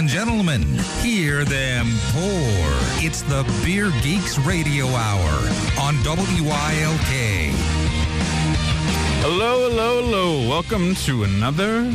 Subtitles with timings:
[0.00, 0.62] and gentlemen,
[1.02, 2.70] hear them pour.
[3.04, 5.30] It's the Beer Geeks Radio Hour
[5.78, 7.12] on WILK.
[9.20, 10.48] Hello, hello, hello.
[10.48, 11.92] Welcome to another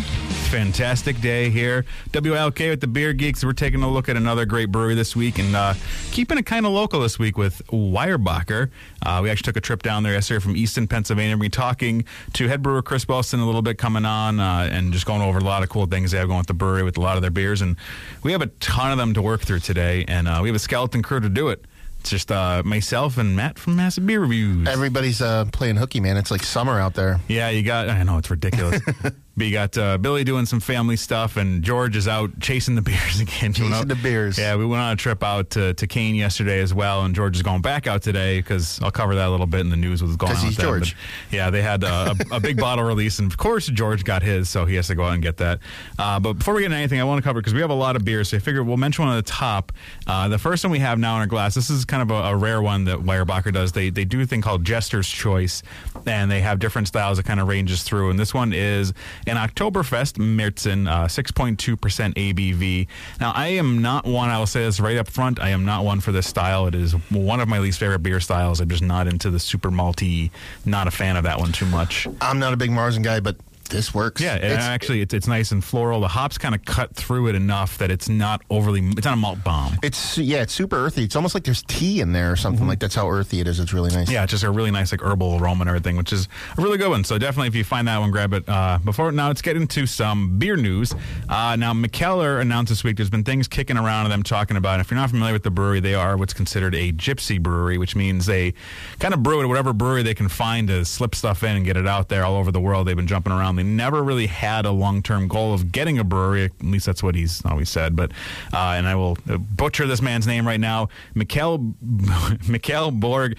[0.55, 1.83] fantastic day here.
[2.13, 3.43] WILK with the Beer Geeks.
[3.43, 5.73] We're taking a look at another great brewery this week and uh,
[6.11, 8.69] keeping it kind of local this week with Weyerbacher.
[9.05, 11.35] Uh, we actually took a trip down there yesterday from Easton, Pennsylvania.
[11.35, 12.05] We're talking
[12.35, 15.39] to head brewer Chris Wilson a little bit coming on uh, and just going over
[15.39, 17.21] a lot of cool things they have going with the brewery with a lot of
[17.21, 17.61] their beers.
[17.61, 17.75] And
[18.23, 20.59] we have a ton of them to work through today, and uh, we have a
[20.59, 21.65] skeleton crew to do it.
[21.99, 24.69] It's just uh, myself and Matt from Massive Beer Reviews.
[24.69, 26.15] Everybody's uh, playing hooky, man.
[26.15, 27.19] It's like summer out there.
[27.27, 27.89] Yeah, you got.
[27.89, 28.79] I know it's ridiculous.
[29.37, 32.81] but you got uh, Billy doing some family stuff, and George is out chasing the
[32.81, 33.53] beers again.
[33.53, 34.37] Chasing out- the beers.
[34.37, 37.35] Yeah, we went on a trip out to, to Kane yesterday as well, and George
[37.35, 40.01] is going back out today because I'll cover that a little bit in the news
[40.01, 40.37] with going on.
[40.37, 40.65] he's with.
[40.65, 40.95] George.
[41.29, 44.23] But, yeah, they had uh, a, a big bottle release, and of course George got
[44.23, 45.59] his, so he has to go out and get that.
[45.99, 47.73] Uh, but before we get into anything, I want to cover because we have a
[47.75, 49.71] lot of beers, so I figured we'll mention one at the top.
[50.07, 51.55] Uh, the first one we have now in our glass.
[51.55, 53.71] This is kind of a, a rare one that Weyerbacher does.
[53.71, 55.61] They they do a thing called Jester's Choice,
[56.05, 58.09] and they have different styles that kind of ranges through.
[58.09, 58.93] And this one is
[59.27, 62.87] an Oktoberfest Märzen, uh, 6.2% ABV.
[63.19, 65.83] Now, I am not one, I will say this right up front, I am not
[65.83, 66.67] one for this style.
[66.67, 68.59] It is one of my least favorite beer styles.
[68.59, 70.31] I'm just not into the super malty,
[70.65, 72.07] not a fan of that one too much.
[72.21, 73.35] I'm not a big Marzen guy, but
[73.69, 74.21] this works.
[74.21, 76.01] Yeah, and It's- actually, it's, it's nice and floral.
[76.01, 79.17] The hops kind of cut through it enough that it's not overly, it's not a
[79.17, 79.77] malt bomb.
[79.83, 81.03] It's yeah, it's super earthy.
[81.03, 82.67] It's almost like there's tea in there or something.
[82.67, 83.59] Like that's how earthy it is.
[83.59, 84.05] It's really nice.
[84.05, 84.13] Mm-hmm.
[84.13, 86.77] Yeah, it's just a really nice like herbal aroma and everything, which is a really
[86.77, 87.03] good one.
[87.03, 88.47] So definitely, if you find that one, grab it.
[88.47, 90.93] Uh, before now, let's get into some beer news.
[91.29, 94.79] Uh, now, Mikkeller announced this week there's been things kicking around and them talking about.
[94.79, 97.95] If you're not familiar with the brewery, they are what's considered a gypsy brewery, which
[97.95, 98.53] means they
[98.99, 101.77] kind of brew at whatever brewery they can find to slip stuff in and get
[101.77, 102.87] it out there all over the world.
[102.87, 103.54] They've been jumping around.
[103.55, 106.45] They never really had a long term goal of getting a brewery.
[106.45, 107.95] At least that's what he's always said.
[107.95, 108.11] But
[108.53, 111.73] uh, and I will butcher this man's name right now, Mikhail
[112.47, 113.37] Mikhail Borg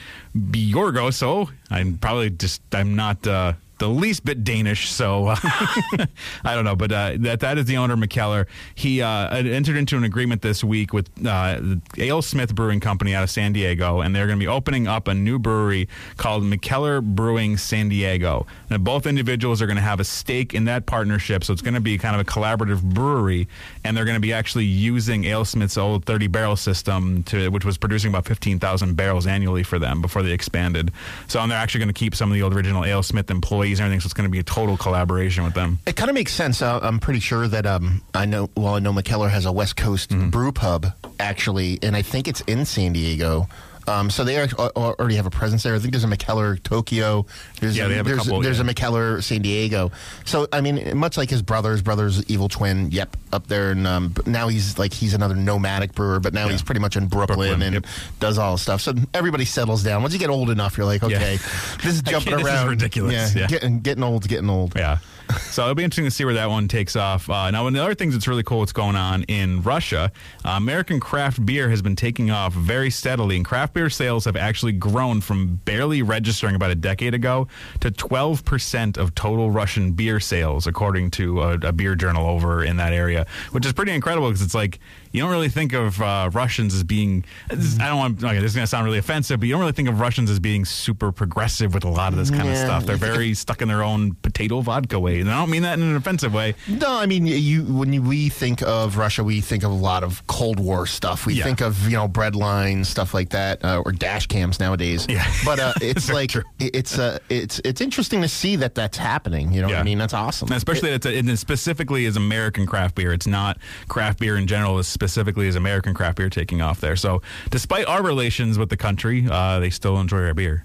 [0.50, 1.10] Bjorgo.
[1.10, 3.26] So I'm probably just I'm not.
[3.26, 7.66] Uh, the least bit Danish, so uh, I don't know, but uh, that that is
[7.66, 8.46] the owner, Mikkeller.
[8.74, 11.58] He uh, entered into an agreement this week with uh,
[11.94, 15.14] AleSmith Brewing Company out of San Diego, and they're going to be opening up a
[15.14, 18.46] new brewery called Mikkeller Brewing San Diego.
[18.70, 21.74] And both individuals are going to have a stake in that partnership, so it's going
[21.74, 23.48] to be kind of a collaborative brewery,
[23.84, 27.78] and they're going to be actually using AleSmith's old 30 barrel system, to which was
[27.78, 30.92] producing about 15,000 barrels annually for them before they expanded.
[31.28, 33.80] So and they're actually going to keep some of the old original AleSmith employees and
[33.86, 35.78] everything, so it's going to be a total collaboration with them.
[35.86, 36.62] It kind of makes sense.
[36.62, 38.48] Uh, I'm pretty sure that um, I know.
[38.56, 40.30] Well, I know Mikkeller has a West Coast Mm-hmm.
[40.30, 40.86] brew pub
[41.18, 43.48] actually, and I think it's in San Diego.
[43.88, 45.74] Um, so they are, uh, already have a presence there.
[45.74, 47.26] I think there's a Mikkeller Tokyo.
[47.60, 48.64] There's Yeah, they have a couple, There's yeah.
[48.64, 49.92] a Mikkeller San Diego.
[50.24, 52.90] So I mean, much like his brother's brother's evil twin.
[52.90, 56.52] Yep, up there, and um, now he's like he's another nomadic brewer, but now Yeah.
[56.52, 57.86] he's pretty much in Brooklyn, Brooklyn, and yep.
[58.20, 58.80] does all the stuff.
[58.80, 60.02] So everybody settles down.
[60.02, 61.38] Once you get old enough, you're like, okay,
[61.82, 62.44] this is jumping around.
[62.44, 63.34] This is ridiculous.
[63.34, 63.46] Yeah, Yeah.
[63.46, 64.74] Getting, getting old, getting old.
[64.76, 64.98] Yeah.
[65.34, 67.28] So it'll be interesting to see where that one takes off.
[67.30, 70.12] Uh, now, one of the other things that's really cool that's going on in Russia,
[70.44, 74.36] uh, American craft beer has been taking off very steadily, and craft beer sales have
[74.36, 77.48] actually grown from barely registering about a decade ago
[77.80, 82.76] to 12% of total Russian beer sales, according to a, a beer journal over in
[82.76, 84.78] that area, which is pretty incredible because it's like
[85.16, 87.24] you don't really think of uh, Russians as being.
[87.50, 87.54] I
[87.88, 88.22] don't want.
[88.22, 90.30] Okay, this is going to sound really offensive, but you don't really think of Russians
[90.30, 92.84] as being super progressive with a lot of this kind of stuff.
[92.86, 95.20] They're very stuck in their own potato vodka way.
[95.20, 96.54] And I don't mean that in an offensive way.
[96.68, 97.64] No, I mean you.
[97.64, 101.24] When you, we think of Russia, we think of a lot of Cold War stuff.
[101.26, 101.44] We Yeah.
[101.44, 105.06] think of you know bread lines, stuff like that, uh, or dash cams nowadays.
[105.08, 105.24] Yeah.
[105.46, 106.42] But uh, it's like true.
[106.58, 109.52] it's uh, it's it's interesting to see that that's happening.
[109.52, 109.80] You know what Yeah.
[109.80, 109.96] I mean?
[109.98, 110.48] That's awesome.
[110.48, 113.12] And especially it's a, and it specifically is American craft beer.
[113.12, 114.78] It's not craft beer in general.
[114.78, 116.96] It's specifically is American craft beer taking off there.
[116.96, 120.64] So despite our relations with the country, uh, they still enjoy our beer.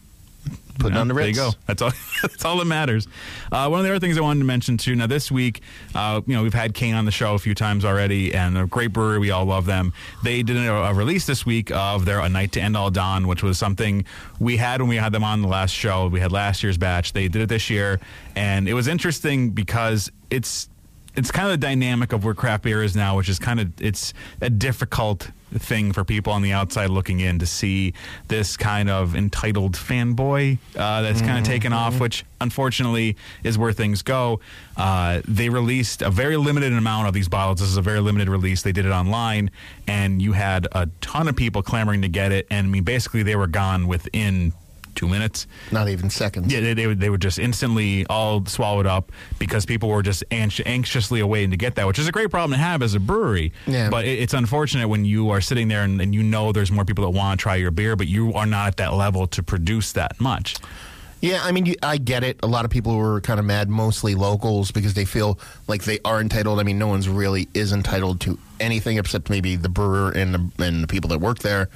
[0.79, 1.51] Putting Yeah, on the there you go.
[1.67, 1.91] That's all.
[2.23, 3.07] That's all that matters.
[3.51, 4.95] Uh, one of the other things I wanted to mention too.
[4.95, 5.61] Now this week,
[5.93, 8.65] uh, you know, we've had Kane on the show a few times already, and a
[8.65, 9.19] great brewery.
[9.19, 9.93] We all love them.
[10.23, 13.27] They did a, a release this week of their "A Night to End All Dawn,"
[13.27, 14.05] which was something
[14.39, 16.07] we had when we had them on the last show.
[16.07, 17.13] We had last year's batch.
[17.13, 17.99] They did it this year,
[18.35, 20.67] and it was interesting because it's
[21.15, 23.81] it's kind of the dynamic of where craft beer is now, which is kind of
[23.81, 27.93] it's a difficult thing for people on the outside looking in to see
[28.29, 33.73] this kind of entitled fanboy uh, that's kind of taken off, which unfortunately is where
[33.73, 34.39] things go.
[34.77, 37.59] Uh, they released a very limited amount of these bottles.
[37.59, 38.61] This is a very limited release.
[38.61, 39.51] They did it online,
[39.87, 42.47] and you had a ton of people clamoring to get it.
[42.49, 44.53] And I mean, basically, they were gone within
[44.95, 45.47] two minutes.
[45.71, 46.51] Not even seconds.
[46.51, 50.23] Yeah, they, they, would, they would just instantly all swallowed up because people were just
[50.31, 52.99] anx- anxiously awaiting to get that, which is a great problem to have as a
[52.99, 53.53] brewery.
[53.67, 53.89] Yeah.
[53.89, 56.85] But it, it's unfortunate when you are sitting there and, and you know there's more
[56.85, 59.43] people that want to try your beer, but you are not at that level to
[59.43, 60.55] produce that much.
[61.21, 62.39] Yeah, I mean, you, I get it.
[62.41, 65.99] A lot of people were kind of mad, mostly locals, because they feel like they
[66.03, 66.59] are entitled.
[66.59, 70.65] I mean, no one's really is entitled to anything except maybe the brewer and the,
[70.65, 71.69] and the people that work there.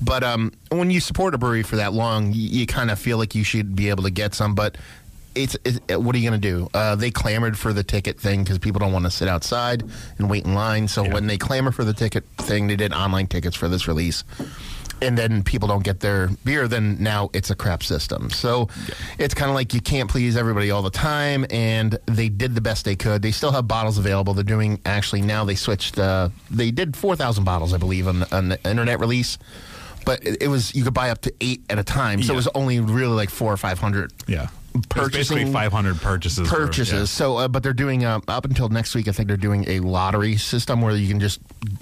[0.00, 3.18] But um, when you support a brewery for that long, you, you kind of feel
[3.18, 4.54] like you should be able to get some.
[4.54, 4.76] But
[5.34, 6.68] it's, it's what are you going to do?
[6.74, 9.82] Uh, they clamored for the ticket thing because people don't want to sit outside
[10.18, 10.88] and wait in line.
[10.88, 11.14] So Yeah.
[11.14, 14.24] when they clamor for the ticket thing, they did online tickets for this release
[15.00, 18.30] and then people don't get their beer, then now it's a crap system.
[18.30, 18.68] So
[19.18, 22.60] it's kind of like you can't please everybody all the time, and they did the
[22.60, 23.20] best they could.
[23.20, 24.32] They still have bottles available.
[24.32, 25.98] They're doing actually now they switched.
[25.98, 29.38] Uh, they did four thousand bottles, I believe, on, on the internet release.
[30.04, 32.34] But it, it was you could buy up to eight at a time, so Yeah.
[32.34, 34.12] it was only really like four or five hundred.
[34.26, 34.48] Yeah.
[34.88, 36.48] Purchasing- basically 500 purchases.
[36.48, 36.92] purchases.
[36.94, 37.04] yeah.
[37.04, 39.06] So, uh, but they're doing uh, up until next week.
[39.06, 41.40] I think they're doing a lottery system where you can just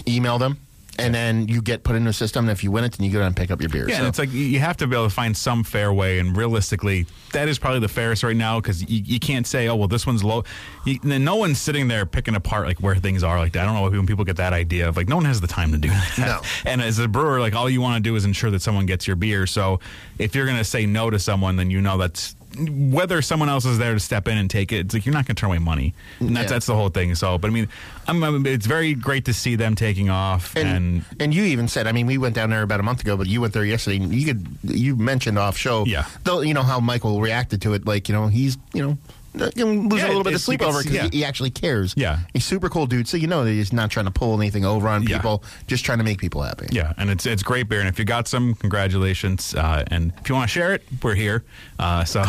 [0.08, 0.58] email them,
[1.00, 2.44] and then you get put into a system.
[2.44, 3.88] And if you win it, then you go down and pick up your beer.
[3.88, 6.19] Yeah, So- and it's like you- have to be able to find some fair way,
[6.19, 9.76] and realistically, that is probably the fairest right now because you, you can't say, oh,
[9.76, 10.44] well, this one's low.
[10.85, 13.62] You, no one's sitting there picking apart like where things are like that.
[13.62, 15.73] I don't know when people get that idea of like no one has the time
[15.73, 16.19] to do that.
[16.19, 16.41] No.
[16.70, 19.06] And as a brewer, like all you want to do is ensure that someone gets
[19.06, 19.46] your beer.
[19.46, 19.81] So
[20.19, 23.64] if you're going to say no to someone, then you know that's whether someone else
[23.64, 24.87] is there to step in and take it.
[24.87, 26.50] It's like you're not going to turn away money, and that's Yeah.
[26.56, 27.14] that's the whole thing.
[27.14, 27.69] So, but I mean,
[28.08, 31.69] I'm, I'm- it's very great to see them taking off and and and you even
[31.69, 33.64] said, I mean, we went down there about a month ago, but you went there
[33.64, 33.97] yesterday.
[33.99, 36.06] And you could you mentioned off show, Yeah.
[36.25, 38.99] Though you know how Michael reacted to it, like you know he's you know.
[39.35, 41.09] Know, Lose Yeah, a little bit of sleep over because yeah.
[41.11, 41.94] he, he actually cares.
[41.97, 42.21] Yeah.
[42.32, 43.09] he's super cool dude.
[43.09, 45.17] So you know that he's not trying to pull anything over on Yeah.
[45.19, 46.67] people, just trying to make people happy.
[46.71, 47.81] Yeah, and it's it's great beer.
[47.81, 49.55] And if you got some, congratulations.
[49.55, 51.44] Uh, and if you want to share it, we're here.
[51.79, 52.27] Uh, so, all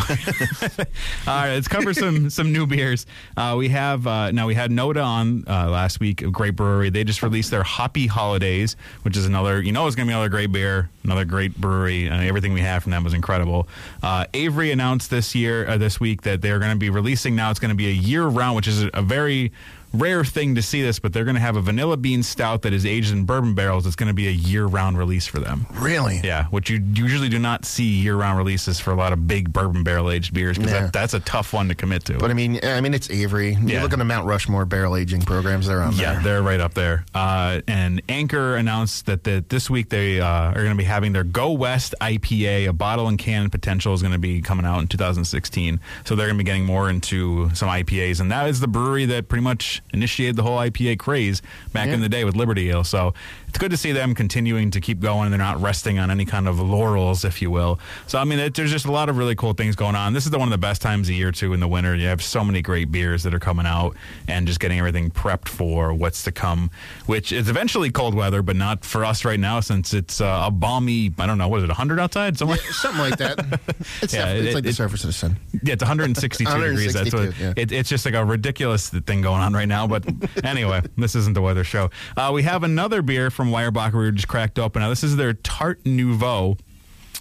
[1.26, 3.06] right, let's cover some some new beers.
[3.36, 6.90] Uh, we have uh, now we had Noda on uh, last week, a great brewery.
[6.90, 10.14] They just released their Hoppy Holidays, which is another you know it's going to be
[10.14, 13.68] another great beer, another great brewery, and everything we had from them was incredible.
[14.02, 17.50] Uh, Avery announced this year uh, this week that they're going to be releasing now.
[17.50, 19.52] It's going to be a year round, which is a, very
[19.92, 22.72] rare thing to see this, but they're going to have a vanilla bean stout that
[22.72, 23.86] is aged in bourbon barrels.
[23.86, 25.66] It's going to be a year-round release for them.
[25.74, 26.20] Really?
[26.24, 29.82] Yeah, which you usually do not see year-round releases for a lot of big bourbon
[29.84, 30.80] barrel-aged beers because Yeah.
[30.82, 32.18] that, that's a tough one to commit to.
[32.18, 33.54] But I mean, I mean, it's Avery.
[33.54, 33.82] You Yeah.
[33.82, 36.22] look at the Mount Rushmore barrel aging programs; they're on yeah, there.
[36.22, 37.04] they're right up there.
[37.14, 41.12] Uh, and Anchor announced that the, this week they uh, are going to be having
[41.12, 44.80] their Go West IPA, a bottle and can potential, is going to be coming out
[44.80, 45.80] in 2016.
[46.04, 49.04] So they're going to be getting more into some IPAs, and that is the brewery
[49.06, 51.42] that pretty much initiated the whole IPA craze
[51.72, 51.94] back Yeah.
[51.94, 52.84] in the day with Liberty Ale.
[52.84, 53.14] So
[53.52, 55.28] it's good to see them continuing to keep going.
[55.30, 57.78] They're not resting on any kind of laurels, if you will.
[58.06, 60.14] So I mean, it, there's just a lot of really cool things going on.
[60.14, 61.94] This is the one of the best times of year too in the winter.
[61.94, 63.94] You have so many great beers that are coming out,
[64.26, 66.70] and just getting everything prepped for what's to come,
[67.04, 70.50] which is eventually cold weather, but not for us right now since it's uh, a
[70.50, 71.12] balmy.
[71.18, 72.38] I don't know what is it, 100 outside?
[72.38, 72.56] Somewhere.
[72.56, 73.60] Something like that.
[74.00, 75.36] It's, Yeah, it's it- like the surface of the sun.
[75.62, 76.94] Yeah, it's 162, degrees.
[76.94, 77.52] That's what yeah.
[77.56, 79.86] it, it's just like a ridiculous thing going on right now.
[79.86, 80.04] But
[80.44, 81.90] anyway, this isn't the weather show.
[82.16, 84.82] Uh, we have another beer from Weyerbacher we just cracked open.
[84.82, 86.56] Now this is their Tart Nouveau.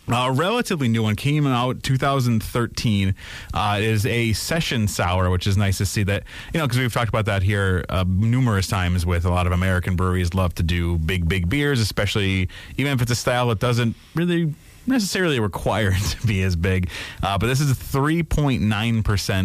[0.08, 3.16] A relatively new one came out 2013.
[3.54, 6.24] Uh, it is a session sour, which is nice to see that
[6.54, 9.54] you know because we've talked about that here uh, numerous times with a lot of
[9.54, 13.60] American breweries love to do big big beers, especially even if it's a style that
[13.60, 14.54] doesn't really
[14.88, 16.90] necessarily required to be as big.
[17.24, 18.64] Uh, but this is a 3.9%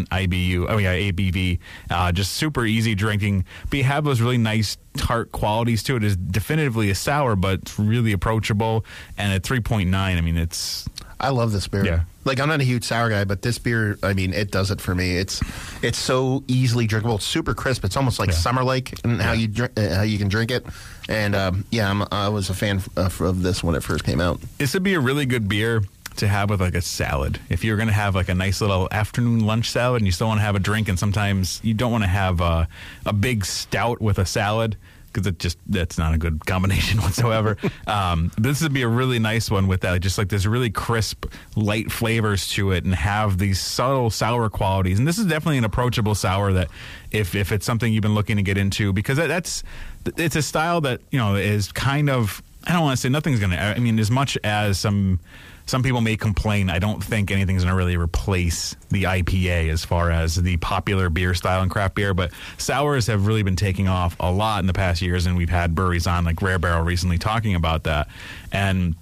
[0.09, 1.59] IBU, oh yeah, ABV.
[1.91, 3.45] Uh, just super easy drinking.
[3.71, 6.05] But you have those really nice tart qualities to it.
[6.05, 8.85] It's definitively a sour, but it's really approachable.
[9.17, 10.89] And at 3.9, I mean, it's
[11.19, 11.85] I love this beer.
[11.85, 12.01] Yeah.
[12.25, 14.81] Like I'm not a huge sour guy, but this beer, I mean, it does it
[14.81, 15.17] for me.
[15.17, 15.41] It's
[15.83, 17.15] it's so easily drinkable.
[17.17, 17.85] It's super crisp.
[17.85, 18.35] It's almost like Yeah.
[18.35, 20.67] summer like in how you drink, uh, how you can drink it.
[21.09, 24.21] And um, yeah, I'm, I was a fan of, of this when it first came
[24.21, 24.41] out.
[24.59, 25.83] this would be a really good beer
[26.19, 27.41] to have with like a salad.
[27.49, 30.29] If you're going to have like a nice little afternoon lunch salad and you still
[30.29, 32.69] want to have a drink, and sometimes you don't want to have a,
[33.05, 34.77] a big stout with a salad
[35.17, 37.57] because it just that's not a good combination whatsoever.
[37.87, 41.27] um, this would be a really nice one with that, just like this really crisp,
[41.55, 44.99] light flavors to it, and have these subtle sour qualities.
[44.99, 46.69] And this is definitely an approachable sour that,
[47.11, 49.63] if if it's something you've been looking to get into, because that, that's
[50.05, 53.41] it's a style that you know is kind of I don't want to say nothing's
[53.41, 53.61] going to.
[53.61, 55.21] I mean, as much as some
[55.67, 59.85] some people may complain, I don't think anything's going to really replace the IPA as
[59.85, 62.15] far as the popular beer style and craft beer.
[62.15, 65.51] But sours have really been taking off a lot in the past years, and we've
[65.51, 68.09] had breweries on like Rare Barrel recently talking about that.
[68.53, 68.95] And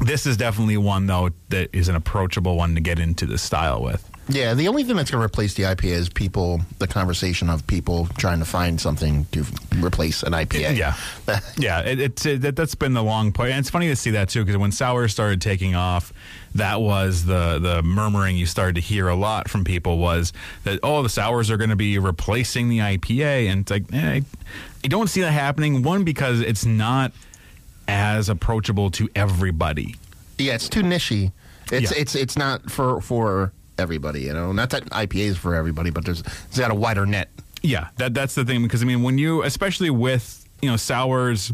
[0.00, 3.82] This is definitely one though that is an approachable one to get into the style
[3.82, 4.08] with.
[4.28, 7.66] Yeah, the only thing that's going to replace the IPA is people, the conversation of
[7.66, 9.44] people trying to find something to
[9.78, 10.76] replace an IPA.
[10.76, 10.96] Yeah,
[11.58, 11.80] yeah.
[11.80, 14.28] It, it's it, that, that's been the long point, and it's funny to see that
[14.28, 16.12] too because when sour started taking off,
[16.54, 20.32] that was the the murmuring you started to hear a lot from people was
[20.64, 24.20] that oh the sours are going to be replacing the IPA, and it's like eh,
[24.84, 25.82] I don't see that happening.
[25.82, 27.12] One because it's not
[27.88, 29.96] as approachable to everybody.
[30.38, 31.32] Yeah, it's too nichey.
[31.72, 31.98] It's Yeah.
[32.00, 34.22] it's it's not for for everybody.
[34.22, 37.28] You know, not that IPA is for everybody, but there's it's got a wider net.
[37.62, 41.52] Yeah, that that's the thing because I mean when you especially with you know sours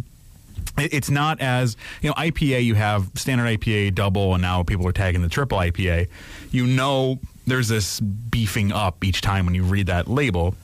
[0.76, 4.92] it's not as you know IPA you have standard IPA double and now people are
[4.92, 6.08] tagging the triple IPA
[6.50, 10.54] you know there's this beefing up each time when you read that label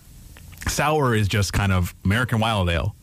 [0.68, 2.94] sour is just kind of American wild ale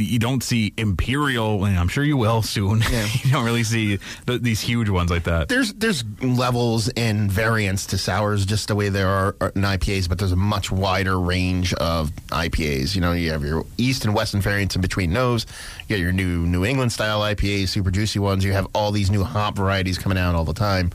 [0.00, 3.06] you don't see imperial and I'm sure you will soon Yeah.
[3.22, 7.86] you don't really see the, these huge ones like that There's there's levels and variants
[7.86, 11.74] to sours just the way there are in IPAs, but there's a much wider range
[11.74, 12.94] of IPAs.
[12.94, 15.46] You know, you have your East and Western variants in between those.
[15.86, 18.44] You got your new New England style IPAs, super juicy ones.
[18.44, 20.90] You have all these new hop varieties coming out all the time.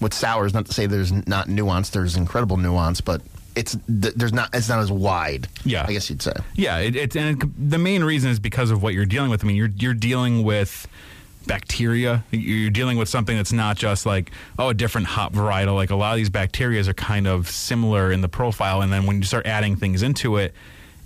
[0.00, 3.20] With sours, not to say there's not nuance, there's incredible nuance, but
[3.58, 5.48] it's there's not it's not as wide.
[5.64, 5.84] Yeah.
[5.86, 6.32] I guess you'd say.
[6.54, 9.44] Yeah, it, it's and it, the main reason is because of what you're dealing with.
[9.44, 10.86] I mean, you're you're dealing with
[11.46, 12.24] bacteria.
[12.30, 15.74] You're dealing with something that's not just like oh a different hop varietal.
[15.74, 19.06] Like a lot of these bacteria are kind of similar in the profile, and then
[19.06, 20.54] when you start adding things into it.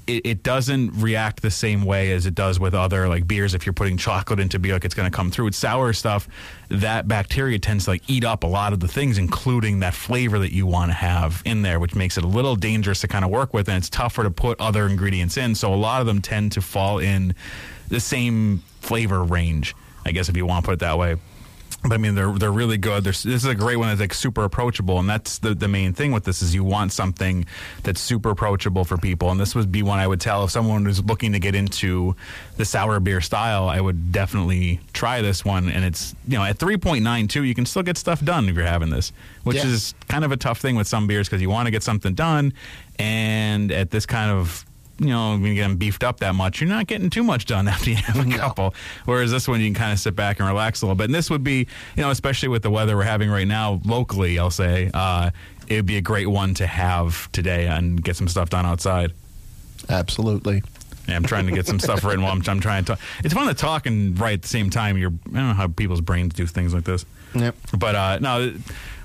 [0.07, 3.55] It, it doesn't react the same way as it does with other like beers.
[3.55, 5.47] If you're putting chocolate into beer, like it's going to come through.
[5.49, 6.29] It's sour stuff,
[6.69, 10.39] that bacteria tends to like eat up a lot of the things, including that flavor
[10.39, 13.25] that you want to have in there, which makes it a little dangerous to kind
[13.25, 15.55] of work with, and it's tougher to put other ingredients in.
[15.55, 17.35] So a lot of them tend to fall in
[17.89, 21.17] the same flavor range, I guess, if you want to put it that way.
[21.85, 23.03] But I mean, they're they're really good.
[23.03, 25.93] There's, this is a great one that's like super approachable, and that's the the main
[25.93, 27.45] thing with this is you want something
[27.83, 29.31] that's super approachable for people.
[29.33, 32.15] And this would be one I would tell if someone was looking to get into
[32.57, 35.69] the sour beer style, I would definitely try this one.
[35.69, 38.49] And it's you know at three point nine two, you can still get stuff done
[38.49, 39.13] if you're having this,
[39.43, 39.67] which Yeah.
[39.67, 42.15] is kind of a tough thing with some beers because you want to get something
[42.15, 42.53] done,
[43.01, 44.65] and at this kind of
[44.99, 47.47] you know, when you get them beefed up that much, you're not getting too much
[47.47, 48.37] done after you have a No.
[48.37, 48.75] couple.
[49.05, 51.05] Whereas this one, you can kind of sit back and relax a little bit.
[51.05, 54.39] And this would be, you know, especially with the weather we're having right now locally,
[54.39, 55.31] I'll say, uh,
[55.69, 59.13] it would be a great one to have today and get some stuff done outside.
[59.89, 60.63] Absolutely.
[61.09, 63.01] Yeah, I'm trying to get some stuff written while I'm, I'm trying to talk.
[63.25, 64.97] It's fun to talk and write at the same time.
[64.99, 67.05] You're, I don't know how people's brains do things like this.
[67.35, 67.57] Yep.
[67.79, 68.55] But uh, no,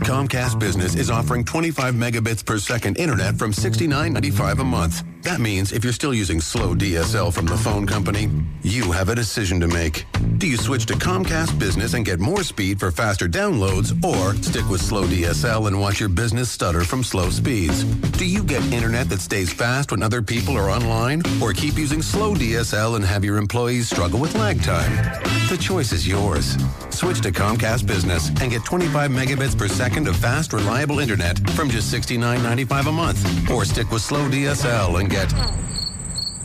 [0.05, 5.03] Comcast Business is offering 25 megabits per second internet from $69.95 a month.
[5.23, 8.29] That means if you're still using slow DSL from the phone company,
[8.63, 10.05] you have a decision to make.
[10.39, 14.67] Do you switch to Comcast Business and get more speed for faster downloads, or stick
[14.67, 17.83] with slow DSL and watch your business stutter from slow speeds?
[18.17, 22.01] Do you get internet that stays fast when other people are online, or keep using
[22.01, 24.91] slow DSL and have your employees struggle with lag time?
[25.49, 26.57] The choice is yours.
[26.89, 31.69] Switch to Comcast Business and get 25 megabits per second of fast, reliable internet from
[31.69, 33.51] just $69.95 a month.
[33.51, 35.80] Or stick with slow DSL and get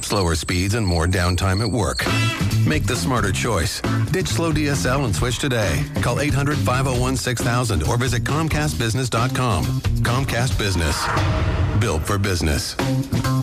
[0.06, 2.04] slower speeds and more downtime at work.
[2.64, 3.80] Make the smarter choice.
[4.12, 5.84] Ditch slow DSL and switch today.
[6.00, 9.64] Call 800 501 6000 or visit ComcastBusiness.com.
[9.64, 11.06] Comcast Business.
[11.80, 12.74] Built for business.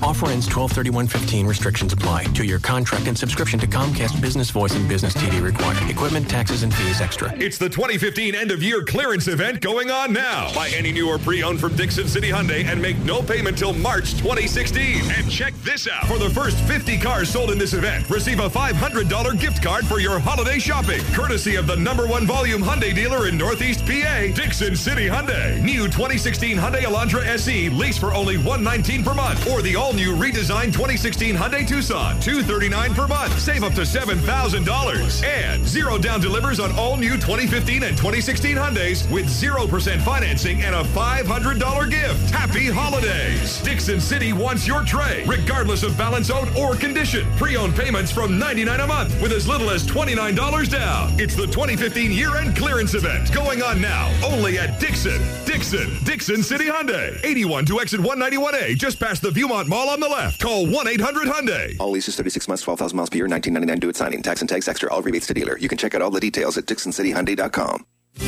[0.02, 1.48] Offer ends 1231.15.
[1.48, 2.26] Restrictions apply.
[2.26, 5.90] Two-year contract and subscription to Comcast Business Voice and Business TV required.
[5.90, 7.34] Equipment, taxes, and fees extra.
[7.38, 10.54] It's the 2015 end of year clearance event going on now.
[10.54, 14.12] Buy any new or pre-owned from Dickson City Hyundai and make no payment till March
[14.14, 15.12] 2016.
[15.12, 16.08] And check this out.
[16.08, 20.00] For the first 50 cars sold in this event, receive a $500 gift card for
[20.00, 21.02] your holiday shopping.
[21.14, 25.62] Courtesy of the number one volume Hyundai dealer in Northeast PA, Dickson City Hyundai.
[25.62, 29.48] New 2016 Hyundai Elantra SE lease for only 119 per month.
[29.50, 33.40] Or the all-new redesigned 2016 Hyundai Tucson, 239 per month.
[33.40, 35.24] Save up to $7,000.
[35.24, 40.76] And zero down delivers on all new 2015 and 2016 Hyundais with 0% financing and
[40.76, 42.30] a $500 gift.
[42.32, 43.62] Happy holidays.
[43.62, 47.26] Dickson City wants your trade, regardless of balance owed or condition.
[47.38, 51.20] Pre-owned payments from 99 a month with as little as $29 down.
[51.20, 55.22] It's the 2015 year-end clearance event going on now only at Dickson.
[55.46, 55.90] Dickson.
[56.04, 57.20] Dickson City Hyundai.
[57.24, 60.42] 81 to exit 191A just past the Viewmont Mall on the left.
[60.42, 61.80] Call 1-800-HYUNDAI.
[61.80, 64.22] All leases 36 months, 12,000 miles per year, 1999 due at signing.
[64.22, 64.92] Tax and tax extra.
[64.92, 65.58] All rebates to dealer.
[65.58, 67.86] You can check out all the details at DicksonCityHyundai.com.
[68.20, 68.26] We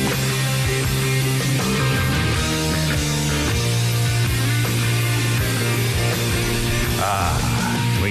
[7.08, 7.45] ah.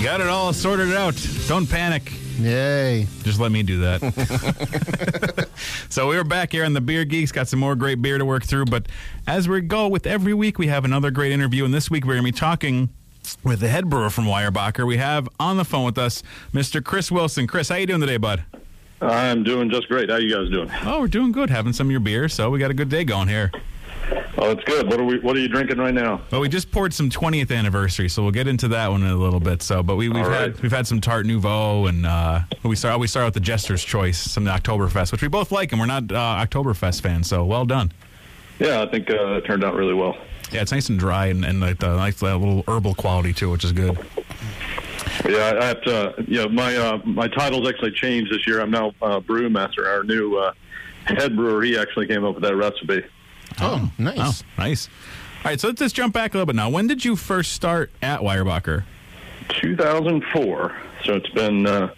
[0.06, 1.16] Got it all sorted out.
[1.48, 2.12] Don't panic.
[2.38, 3.08] Yay.
[3.24, 5.50] Just let me do that.
[5.90, 7.32] so we are back here on the Beer Geeks.
[7.32, 8.66] Got some more great beer to work through.
[8.66, 8.88] But
[9.26, 11.66] as we go with every week, we have another great interview.
[11.66, 12.90] And this week we're going to be talking
[13.44, 14.86] with the head brewer from Weyerbacher.
[14.86, 16.22] We have on the phone with us
[16.54, 16.84] Mr.
[16.84, 17.48] Chris Wilson.
[17.48, 18.44] Chris, how you doing today, bud?
[19.02, 20.12] I'm doing just great.
[20.12, 20.70] How you guys doing?
[20.84, 21.50] Oh, we're doing good.
[21.50, 23.52] Having some of your beer, so we got a good day going here.
[24.38, 24.88] Oh, it's good.
[24.88, 25.20] What are we?
[25.20, 26.22] What are you drinking right now?
[26.30, 29.16] Well, we just poured some 20th anniversary, so we'll get into that one in a
[29.16, 29.62] little bit.
[29.62, 33.00] So, but we, we've All had we've had some Tart Nouveau, and uh, we start
[33.00, 36.12] we start with the Jester's Choice, some Oktoberfest, which we both like, and we're not
[36.12, 37.94] uh, Oktoberfest fans, so well done.
[38.60, 40.18] Yeah, I think uh, it turned out really well.
[40.52, 43.50] Yeah, it's nice and dry, and, and like the nice uh, little herbal quality too,
[43.50, 43.98] which is good.
[45.28, 46.14] Yeah, I have to.
[46.28, 48.60] You know, my uh, my title's actually changed this year.
[48.60, 49.88] I'm now uh, brewmaster.
[49.88, 50.54] Our new uh,
[51.06, 51.64] head brewer.
[51.64, 53.06] He actually came up with that recipe.
[53.62, 54.44] Oh, nice.
[54.44, 54.90] Oh, nice.
[55.44, 56.70] All right, so let's just jump back a little bit now.
[56.70, 58.84] When did you first start at Weyerbacher?
[59.50, 60.76] 2004.
[61.04, 61.94] So it's been uh,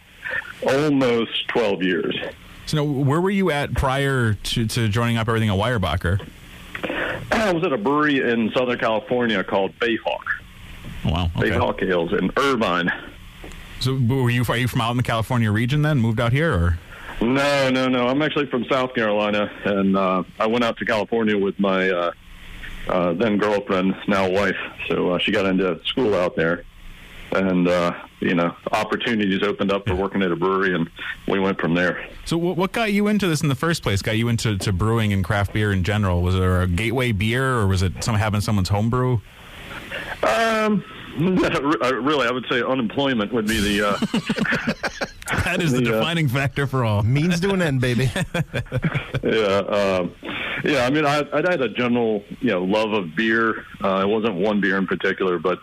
[0.68, 2.16] almost 12 years.
[2.66, 6.28] So, now, where were you at prior to, to joining up everything at Weyerbacher?
[7.32, 10.24] I was at a brewery in Southern California called Bayhawk.
[11.06, 11.32] Oh, wow.
[11.38, 11.52] Okay.
[11.52, 12.92] Bayhawk Ales in Irvine.
[13.80, 16.00] So, were you are you from out in the California region then?
[16.00, 16.80] Moved out here, or?
[17.22, 18.08] No, no, no.
[18.08, 22.12] I'm actually from South Carolina, and uh, I went out to California with my uh,
[22.88, 24.58] uh, then girlfriend, now wife.
[24.88, 26.64] So uh, she got into school out there,
[27.32, 30.90] and uh, you know, opportunities opened up for working at a brewery, and
[31.28, 32.08] we went from there.
[32.26, 34.02] So, what, what got you into this in the first place?
[34.02, 36.22] Got you into to brewing and craft beer in general?
[36.22, 39.22] Was there a gateway beer, or was it some having someone's home brew?
[40.24, 40.84] Um,
[41.20, 43.88] really, I would say unemployment would be the.
[43.88, 43.98] Uh,
[45.44, 47.02] that is the, The, uh, defining factor for all.
[47.02, 48.12] Means to an end, baby.
[49.24, 50.14] yeah, um,
[50.64, 50.86] yeah.
[50.86, 53.66] I mean, I, I had a general, you know, love of beer.
[53.84, 55.60] Uh, it wasn't one beer in particular, but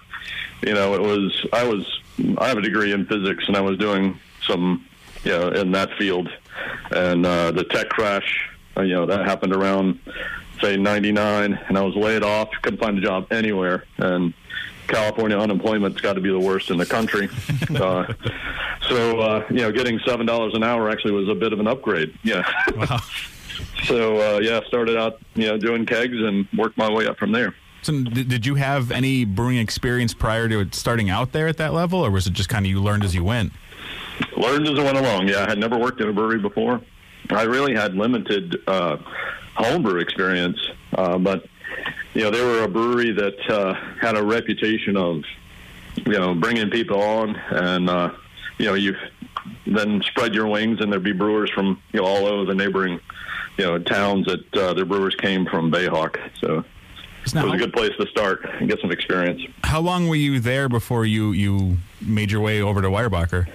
[0.62, 1.46] you know, it was.
[1.52, 2.00] I was.
[2.38, 4.84] I have a degree in physics, and I was doing some,
[5.22, 6.28] you know, in that field.
[6.90, 10.00] And uh, the tech crash, uh, you know, that happened around
[10.60, 12.50] say '99, and I was laid off.
[12.62, 14.34] Couldn't find a job anywhere, and
[14.86, 17.28] California unemployment's got to be the worst in the country.
[17.76, 18.12] uh,
[18.88, 21.66] so, uh, you know, getting seven dollars an hour actually was a bit of an
[21.66, 22.16] upgrade.
[22.22, 22.48] Yeah.
[23.84, 27.32] so, uh, yeah, started out, you know, doing kegs and worked my way up from
[27.32, 27.54] there.
[27.82, 31.74] So, did, did you have any brewing experience prior to starting out there at that
[31.74, 33.52] level, or was it just kind of you learned as you went?
[34.36, 35.28] Learned as I went along.
[35.28, 36.80] Yeah, I had never worked in a brewery before.
[37.30, 38.96] I really had limited uh,
[39.54, 40.58] homebrew experience,
[40.94, 41.46] uh, but
[42.14, 45.22] you know, they were a brewery that uh, had a reputation of
[45.96, 48.10] you know bringing people on, and uh,
[48.58, 48.96] you know, you
[49.66, 53.00] then spread your wings, and there'd be brewers from you know all over the neighboring
[53.58, 56.18] you know towns that uh, their brewers came from Bayhawk.
[56.40, 56.64] So
[57.26, 59.42] it was a good place to start and get some experience.
[59.64, 63.48] How long were you there before you you made your way over to Weyerbacher?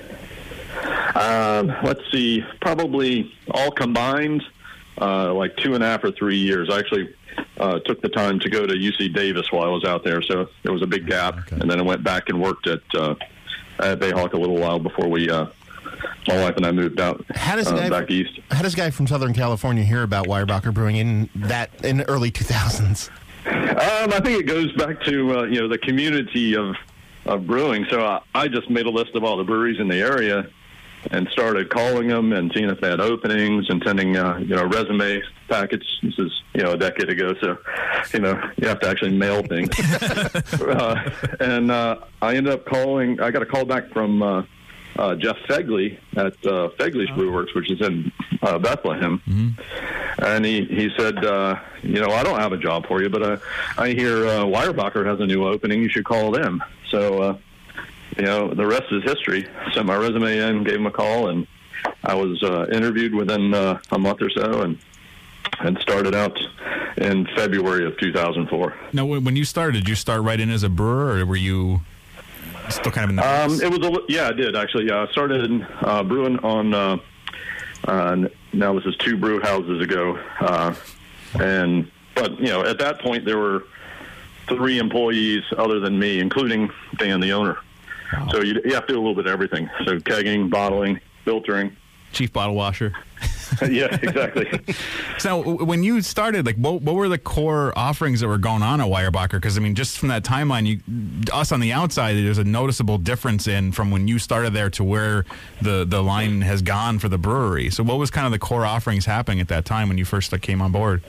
[1.15, 4.43] Um, let's see, probably all combined,
[4.99, 6.69] uh, like two and a half or three years.
[6.69, 7.15] I actually
[7.57, 10.49] uh, took the time to go to UC Davis while I was out there, so
[10.63, 13.15] there was a big gap, and then I went back and worked at uh,
[13.79, 15.47] at Bayhawk a little while before we, uh,
[16.27, 18.39] my wife and I moved out How does a uh, guy back east.
[18.51, 22.09] How does a guy from Southern California hear about Weyerbacher Brewing in that in the
[22.09, 23.09] early 2000s?
[23.45, 26.75] Um, I think it goes back to uh, you know the community of
[27.25, 27.85] of brewing.
[27.89, 30.49] So I, I just made a list of all the breweries in the area
[31.11, 34.65] and started calling them and seeing if they had openings and sending uh, you know
[34.65, 35.85] resume packets.
[36.03, 37.57] This is you know a decade ago, so
[38.13, 39.69] you know you have to actually mail things.
[40.61, 43.19] uh, and uh, I ended up calling.
[43.21, 44.21] I got a call back from.
[44.21, 44.43] Uh,
[44.97, 49.21] uh, Jeff Fegley at uh, Fegley's Brew Works, which is in uh, Bethlehem,
[50.21, 53.23] and he he said, uh, you know, I don't have a job for you, but
[53.23, 53.37] uh,
[53.77, 55.81] I hear uh, Weyerbacher has a new opening.
[55.81, 56.61] You should call them.
[56.89, 57.37] So, uh,
[58.17, 59.47] you know, the rest is history.
[59.73, 61.47] Sent my resume in, gave him a call, and
[62.03, 64.77] I was uh, interviewed within uh, a month or so, and
[65.61, 66.39] and started out
[66.97, 68.75] in February of 2004.
[68.93, 71.81] Now, when you started, did you start right in as a brewer, or were you
[72.69, 73.43] still kind of in the?
[73.43, 74.87] Um, it was a yeah, I did actually.
[74.87, 76.73] Yeah, I started uh, brewing on.
[76.73, 76.97] Uh,
[77.85, 80.75] uh, now this is two brew houses ago, uh,
[81.39, 83.63] and but you know at that point there were
[84.47, 87.57] three employees other than me, including Dan, the owner.
[88.31, 89.69] So you, you have to do a little bit of everything.
[89.85, 91.75] So kegging, bottling, filtering.
[92.11, 92.93] Chief bottle washer.
[93.69, 94.47] yeah, exactly.
[95.19, 98.79] So when you started, like, what, what were the core offerings that were going on
[98.79, 99.31] at Weyerbacher?
[99.31, 100.79] Because I mean, just from that timeline, you,
[101.33, 104.83] us on the outside, there's a noticeable difference in from when you started there to
[104.83, 105.25] where
[105.61, 107.69] the the line has gone for the brewery.
[107.69, 110.31] So what was kind of the core offerings happening at that time when you first
[110.31, 111.03] like, came on board?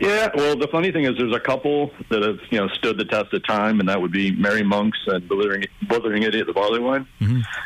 [0.00, 3.04] Yeah, well, the funny thing is, there's a couple that have you know stood the
[3.04, 6.78] test of time, and that would be Merry Monks and Blithering, Blithering Idiot, the barley
[6.78, 7.06] wine.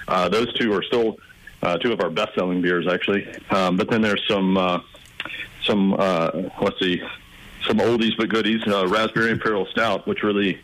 [0.08, 1.18] Uh, those two are still
[1.62, 3.26] uh, two of our best-selling beers, actually.
[3.50, 4.80] Um, but then there's some uh,
[5.64, 7.02] some uh, let's see,
[7.66, 10.58] some oldies but goodies, uh, Raspberry Imperial Stout, which really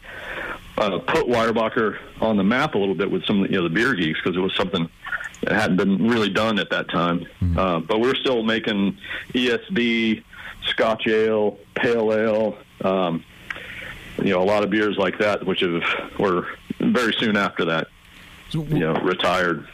[0.79, 3.69] uh, put Weyerbacher on the map a little bit with some of the, you know
[3.69, 4.89] the beer geeks because it was something
[5.43, 7.27] that hadn't been really done at that time.
[7.57, 8.97] Uh, but we're still making
[9.35, 10.23] ESB,
[10.69, 13.25] Scotch Ale, Pale Ale, um,
[14.19, 15.83] you know, a lot of beers like that, which have
[16.19, 16.49] were
[16.81, 17.89] very soon after that,
[18.53, 19.67] you know, retired.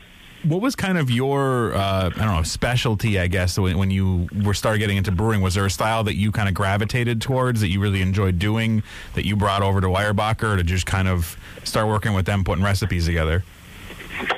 [0.45, 3.19] What was kind of your uh, I don't know specialty?
[3.19, 6.17] I guess when, when you were started getting into brewing, was there a style that
[6.17, 8.83] you kind of gravitated towards that you really enjoyed doing
[9.15, 12.63] that you brought over to Weyerbacher to just kind of start working with them, putting
[12.63, 13.43] recipes together?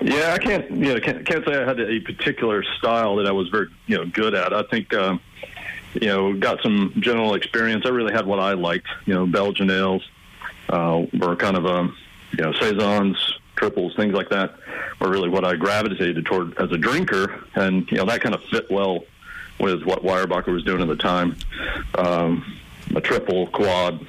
[0.00, 0.70] Yeah, I can't.
[0.70, 3.96] You know, can't, can't say I had a particular style that I was very you
[3.96, 4.52] know good at.
[4.52, 5.20] I think um,
[6.00, 7.84] you know got some general experience.
[7.86, 8.88] I really had what I liked.
[9.04, 10.02] You know, Belgian ales
[10.68, 11.96] uh, were kind of um,
[12.32, 13.16] you know saisons,
[13.56, 14.54] triples, things like that
[15.00, 18.42] were really what I gravitated toward as a drinker, and you know that kind of
[18.44, 19.04] fit well
[19.58, 21.36] with what Weyerbacher was doing at the time.
[21.94, 22.58] Um,
[22.94, 24.06] a triple, quad,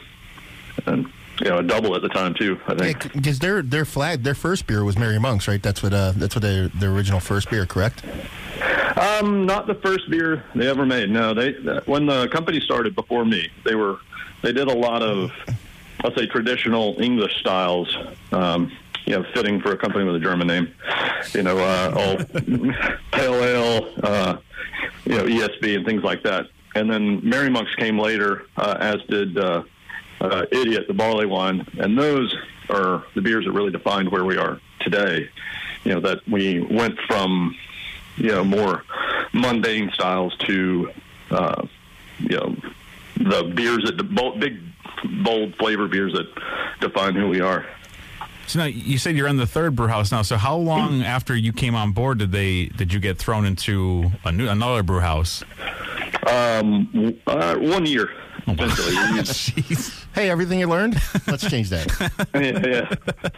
[0.85, 1.07] and
[1.39, 2.59] you know a double at the time too.
[2.67, 3.13] I think.
[3.13, 5.61] Because their their flag, their first beer was Merry Monk's, right?
[5.61, 8.03] That's what uh, that's what their their original first beer, correct?
[8.97, 11.09] Um, not the first beer they ever made.
[11.09, 11.53] No, they
[11.85, 13.99] when the company started before me, they were
[14.41, 15.31] they did a lot of
[16.03, 17.95] let's say traditional English styles.
[18.31, 18.71] Um,
[19.05, 20.73] you know, fitting for a company with a German name.
[21.33, 22.17] You know, uh, all
[23.13, 24.37] pale ale, uh,
[25.05, 26.47] you know, ESB and things like that.
[26.75, 29.63] And then Merry Monks came later, uh, as did uh,
[30.19, 32.35] uh, Idiot, the barley wine, and those
[32.69, 35.29] are the beers that really defined where we are today.
[35.85, 37.55] You know, that we went from
[38.17, 38.83] you know more
[39.33, 40.91] mundane styles to
[41.31, 41.65] uh,
[42.19, 42.55] you know
[43.15, 44.59] the beers that the bold, big
[45.23, 46.27] bold flavor beers that
[46.79, 47.65] define who we are.
[48.47, 50.21] So now you said you're in the third brew house now.
[50.21, 54.11] So how long after you came on board did they did you get thrown into
[54.23, 55.43] a new another brew house?
[56.27, 58.09] Um, uh, one year
[58.47, 59.73] essentially.
[60.15, 60.99] Hey, everything you learned?
[61.27, 61.91] Let's change that.
[62.33, 63.31] yeah, yeah.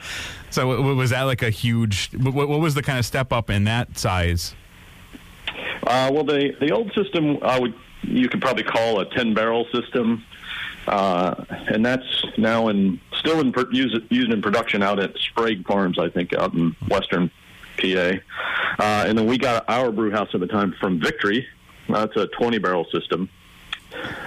[0.49, 2.09] So w- w- was that like a huge?
[2.13, 4.55] What, what was the kind of step up in that size?
[5.83, 9.65] Uh, well, the the old system I would you could probably call a ten barrel
[9.73, 10.23] system,
[10.87, 15.99] uh, and that's now in still in use, used in production out at Sprague Farms,
[15.99, 17.29] I think, out in western
[17.77, 18.11] PA.
[18.79, 21.47] Uh, and then we got our brew house at the time from Victory.
[21.87, 23.29] That's a twenty barrel system.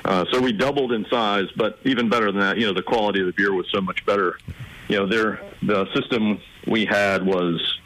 [0.04, 3.20] Uh, so we doubled in size, but even better than that, you know, the quality
[3.20, 4.38] of the beer was so much better.
[4.88, 7.78] You know, their the system we had was,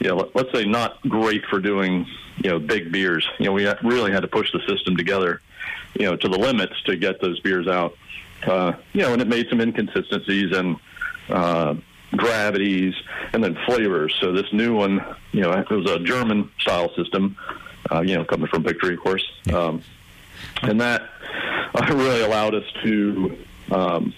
[0.00, 2.06] you know, let's say not great for doing,
[2.42, 3.26] you know, big beers.
[3.38, 5.40] You know, we really had to push the system together,
[5.94, 7.96] you know, to the limits to get those beers out.
[8.46, 10.76] Uh, you know, and it made some inconsistencies and
[11.30, 11.74] uh,
[12.16, 12.94] gravities
[13.32, 14.14] and then flavors.
[14.20, 17.36] So this new one, you know, it was a German style system,
[17.90, 19.24] uh, you know, coming from Victory, of course.
[19.52, 19.82] Um,
[20.62, 21.10] and that
[21.74, 23.36] uh, really allowed us to
[23.70, 24.14] um,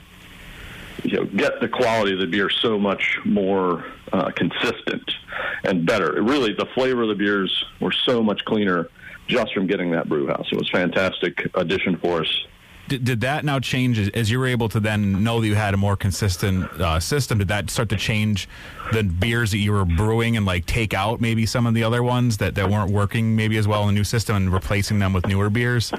[1.04, 5.10] you know get the quality of the beer so much more uh, consistent
[5.64, 6.16] and better.
[6.16, 8.88] It really, the flavor of the beers were so much cleaner
[9.26, 10.46] just from getting that brew house.
[10.50, 12.46] It was fantastic addition for us.
[12.88, 15.54] did, did that now change as, as you were able to then know that you
[15.54, 17.38] had a more consistent uh, system?
[17.38, 18.48] Did that start to change
[18.92, 22.02] the beers that you were brewing and like take out maybe some of the other
[22.02, 25.12] ones that, that weren't working maybe as well in the new system and replacing them
[25.12, 25.92] with newer beers?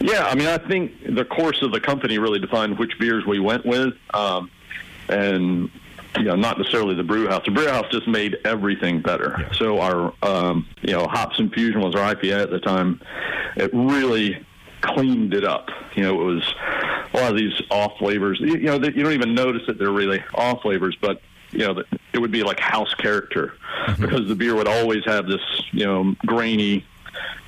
[0.00, 3.38] Yeah, I mean, I think the course of the company really defined which beers we
[3.38, 4.50] went with, um,
[5.08, 5.70] and
[6.16, 7.44] you know, not necessarily the brew house.
[7.44, 9.48] The brew house just made everything better.
[9.54, 13.00] So our, um, you know, hops infusion was our IPA at the time.
[13.56, 14.44] It really
[14.80, 15.70] cleaned it up.
[15.96, 16.54] You know, it was
[17.12, 18.38] a lot of these off flavors.
[18.40, 21.60] You, you know, that you don't even notice that they're really off flavors, but you
[21.60, 23.54] know, it would be like house character
[24.00, 25.40] because the beer would always have this,
[25.72, 26.84] you know, grainy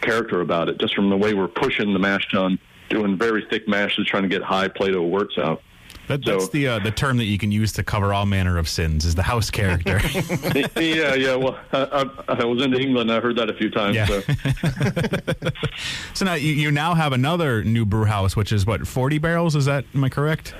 [0.00, 3.68] character about it, just from the way we're pushing the mash tun, doing very thick
[3.68, 5.62] mashes, trying to get high Plato worts out.
[6.08, 8.68] That, that's the uh, the term that you can use to cover all manner of
[8.68, 10.00] sins is the house character.
[10.76, 11.34] yeah, yeah.
[11.34, 13.10] Well, I, I, I was in England.
[13.10, 13.96] I heard that a few times.
[13.96, 14.06] Yeah.
[14.06, 14.20] So.
[16.14, 19.56] so now you, you now have another new brew house, which is what forty barrels.
[19.56, 20.54] Is that am I correct?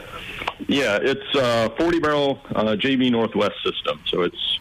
[0.69, 4.01] Yeah, it's a 40 barrel uh, JV Northwest system.
[4.07, 4.59] So it's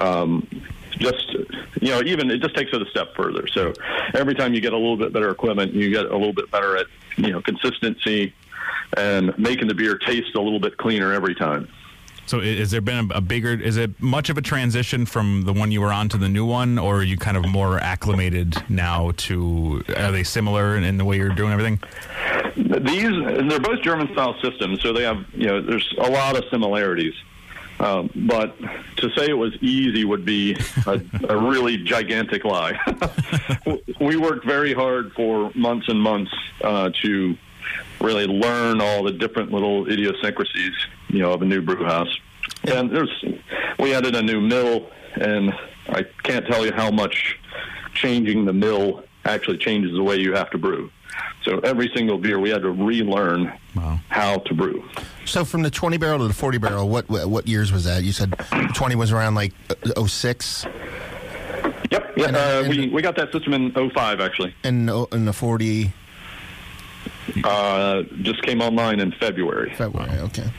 [0.00, 0.46] um,
[0.98, 1.32] just,
[1.80, 3.46] you know, even it just takes it a step further.
[3.48, 3.72] So
[4.14, 6.76] every time you get a little bit better equipment, you get a little bit better
[6.76, 8.32] at, you know, consistency
[8.96, 11.68] and making the beer taste a little bit cleaner every time.
[12.26, 13.52] So i- has there been a, a bigger?
[13.52, 16.44] Is it much of a transition from the one you were on to the new
[16.44, 19.84] one, or are you kind of more acclimated now to?
[19.96, 21.78] Are they similar in, in the way you're doing everything?
[22.56, 23.10] These
[23.48, 27.14] they're both German style systems, so they have you know there's a lot of similarities.
[27.78, 28.58] Um, but
[28.96, 32.78] to say it was easy would be a, a really gigantic lie.
[34.00, 37.36] we worked very hard for months and months uh, to
[38.00, 40.74] really learn all the different little idiosyncrasies,
[41.08, 42.14] you know, of a new brew house.
[42.64, 43.24] And there's
[43.78, 45.52] we added a new mill, and
[45.88, 47.38] I can't tell you how much
[47.94, 50.90] changing the mill actually changes the way you have to brew.
[51.46, 53.52] So every single beer we had to relearn
[54.08, 54.84] how to brew.
[55.26, 58.02] So from the 20 barrel to the 40 barrel, what what years was that?
[58.02, 58.34] You said
[58.74, 59.52] 20 was around like
[59.96, 60.66] uh, 06?
[61.92, 62.12] Yep.
[62.16, 64.54] Yeah, uh, we, we got that system in 05, actually.
[64.64, 65.92] And, uh, and the 40?
[67.44, 69.72] Uh, just came online in February.
[69.74, 70.50] February, okay.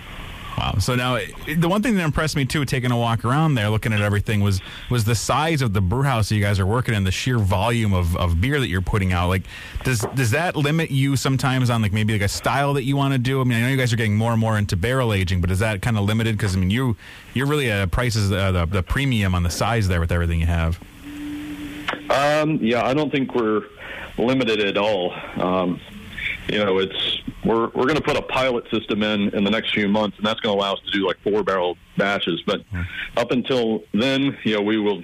[0.58, 0.76] Wow.
[0.80, 3.94] So now the one thing that impressed me too, taking a walk around there, looking
[3.94, 6.96] at everything, was was the size of the brew house that you guys are working
[6.96, 9.28] in, the sheer volume of, of beer that you're putting out.
[9.28, 9.44] Like,
[9.84, 13.14] does does that limit you sometimes on like maybe like a style that you want
[13.14, 13.40] to do?
[13.40, 15.52] I mean, I know you guys are getting more and more into barrel aging, but
[15.52, 16.36] is that kind of limited?
[16.36, 16.98] Because I mean, you
[17.36, 20.48] you're really uh, prices uh, the the premium on the size there with everything you
[20.48, 20.80] have.
[22.10, 23.64] Um, yeah, I don't think we're
[24.18, 25.14] limited at all.
[25.36, 25.80] Um,
[26.50, 29.74] you know, it's we're we're going to put a pilot system in in the next
[29.74, 32.42] few months, and that's going to allow us to do like four barrel batches.
[32.46, 32.62] But
[33.16, 35.04] up until then, you know, we will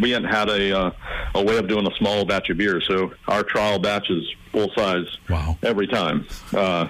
[0.00, 0.90] we hadn't had a uh,
[1.34, 4.70] a way of doing a small batch of beer, so our trial batch is full
[4.74, 5.56] size wow.
[5.62, 6.26] every time.
[6.54, 6.88] Uh,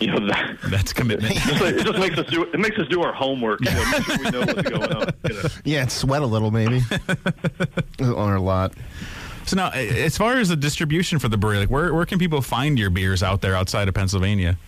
[0.00, 1.34] you know, that, that's commitment.
[1.34, 3.60] It just, it just makes us do it makes us do our homework.
[3.64, 5.14] You know, make sure we know what's going on.
[5.28, 5.48] You know.
[5.64, 6.82] Yeah, and sweat a little maybe.
[8.00, 8.72] or a lot.
[9.48, 12.42] So now, as far as the distribution for the brewery, like where where can people
[12.42, 14.58] find your beers out there outside of Pennsylvania?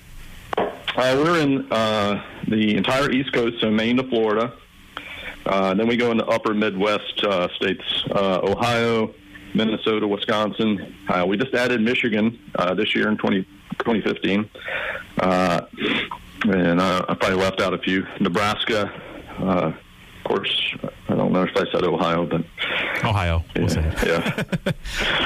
[0.56, 0.64] Uh,
[0.96, 4.54] we're in uh, the entire East Coast, so Maine to Florida.
[5.44, 9.12] Uh, then we go into upper Midwest uh, states, uh, Ohio,
[9.52, 10.96] Minnesota, Wisconsin.
[11.08, 12.38] Uh, we just added Michigan
[12.74, 13.42] this year in 20,
[13.80, 14.48] 2015.
[15.18, 15.60] Uh,
[16.44, 18.06] and I probably left out a few.
[18.18, 18.90] Nebraska,
[20.20, 20.74] of course,
[21.08, 22.44] I don't know if I said Ohio, but
[23.04, 23.44] Ohio.
[23.56, 23.82] We'll say.
[24.06, 24.42] yeah.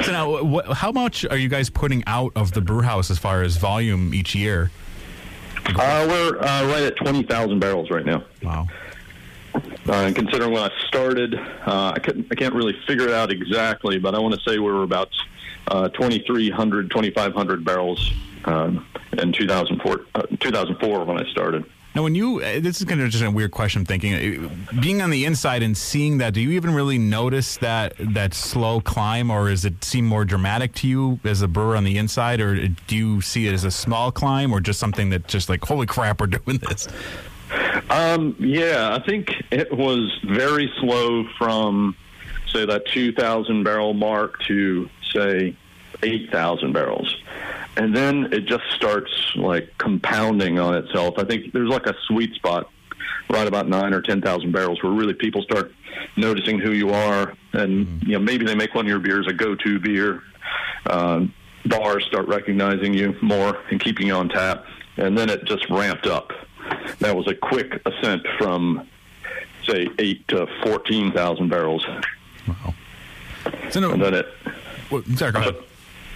[0.04, 3.18] So now, what, how much are you guys putting out of the brew house as
[3.18, 4.70] far as volume each year?
[5.66, 8.22] Uh, we're uh, right at 20,000 barrels right now.
[8.42, 8.66] Wow.
[9.54, 13.30] Uh, and considering when I started, uh, I, couldn't, I can't really figure it out
[13.30, 15.10] exactly, but I want to say we were about
[15.68, 18.12] uh, 2,300, 2,500 barrels
[18.44, 21.64] um, in 2004, uh, 2004 when I started.
[21.94, 23.80] Now, when you, uh, this is kind of just a weird question.
[23.82, 24.14] I'm thinking,
[24.46, 24.48] Uh,
[24.80, 28.80] being on the inside and seeing that, do you even really notice that that slow
[28.80, 32.40] climb, or does it seem more dramatic to you as a brewer on the inside,
[32.40, 32.56] or
[32.88, 35.86] do you see it as a small climb, or just something that just like, holy
[35.86, 36.88] crap, we're doing this?
[37.90, 41.94] Um, yeah, I think it was very slow from,
[42.48, 45.54] say, that 2,000 barrel mark to, say,
[46.02, 47.16] 8,000 barrels.
[47.76, 51.14] And then it just starts like compounding on itself.
[51.18, 52.70] I think there's like a sweet spot
[53.30, 55.72] right about nine or 10,000 barrels where really people start
[56.16, 57.34] noticing who you are.
[57.52, 60.22] And, you know, maybe they make one of your beers a go to beer.
[60.86, 61.34] Um,
[61.66, 64.66] bars start recognizing you more and keeping you on tap.
[64.96, 66.32] And then it just ramped up.
[67.00, 68.88] That was a quick ascent from,
[69.66, 71.84] say, eight to 14,000 barrels.
[73.70, 74.28] So no, and then it.
[75.16, 75.56] sorry, go ahead.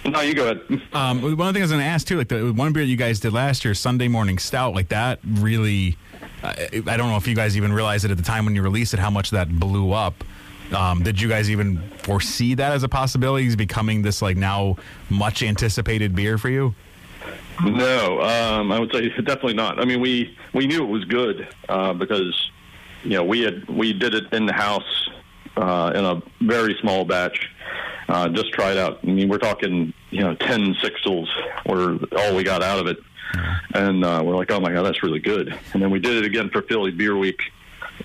[0.05, 0.61] No, you go ahead.
[0.93, 2.83] Um, one of the things I was going to ask too, like the one beer
[2.83, 5.97] you guys did last year, Sunday Morning Stout, like that really.
[6.41, 8.61] I, I don't know if you guys even realized it at the time when you
[8.61, 10.23] released it, how much that blew up.
[10.73, 13.47] Um, did you guys even foresee that as a possibility?
[13.47, 14.77] Is becoming this like now
[15.09, 16.75] much anticipated beer for you?
[17.63, 19.79] No, um, I would say definitely not.
[19.79, 22.51] I mean, we we knew it was good uh, because
[23.03, 25.09] you know we had we did it in the house
[25.57, 27.49] uh, in a very small batch.
[28.09, 28.99] Uh, just tried out.
[29.03, 31.27] I mean, we're talking you know ten sixtels
[31.67, 32.97] were all we got out of it,
[33.75, 35.55] and uh, we're like, oh my god, that's really good.
[35.73, 37.39] And then we did it again for Philly Beer Week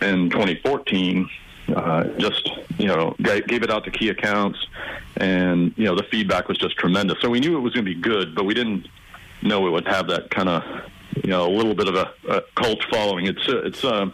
[0.02, 1.28] in 2014.
[1.74, 4.58] Uh, just you know gave, it out to key accounts,
[5.16, 7.18] and you know the feedback was just tremendous.
[7.22, 8.86] So we knew it was going to be good, but we didn't
[9.40, 10.62] know it would have that kind of
[11.22, 13.26] you know a little bit of a, a cult following.
[13.26, 14.10] It's it's uh,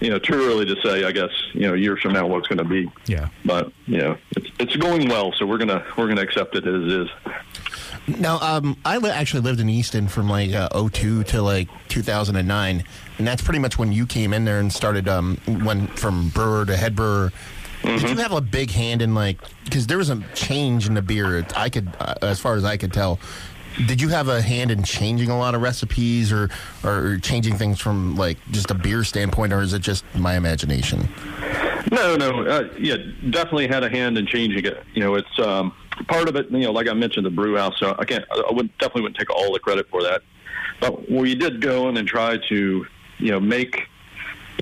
[0.00, 1.04] you know too early to say.
[1.04, 2.90] I guess you know years from now what's going to be.
[3.06, 3.28] Yeah.
[3.44, 6.74] But you know it's it's going well, so we're gonna we're gonna accept it as
[6.74, 7.08] it is.
[8.06, 12.84] Now, um, I li- actually lived in Easton from like uh, 02 to like 2009,
[13.18, 16.66] and that's pretty much when you came in there and started um, went from brewer
[16.66, 17.32] to head brewer.
[17.82, 21.02] Did you have a big hand in like because there was a change in the
[21.02, 21.46] beer?
[21.56, 23.20] I could, uh, as far as I could tell.
[23.86, 26.50] Did you have a hand in changing a lot of recipes or
[26.84, 31.08] or changing things from like just a beer standpoint, or is it just my imagination?
[31.90, 32.96] No, no, uh, yeah,
[33.30, 34.82] definitely had a hand in changing it.
[34.94, 35.74] You know, it's um,
[36.08, 36.50] part of it.
[36.50, 37.78] You know, like I mentioned, the brew house.
[37.78, 40.22] So I can't, I would definitely wouldn't take all the credit for that.
[40.80, 42.86] But we did go in and try to,
[43.18, 43.88] you know, make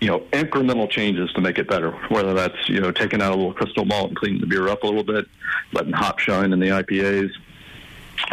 [0.00, 1.92] you know incremental changes to make it better.
[2.08, 4.82] Whether that's you know taking out a little crystal malt and cleaning the beer up
[4.82, 5.26] a little bit,
[5.72, 7.30] letting hop shine in the IPAs,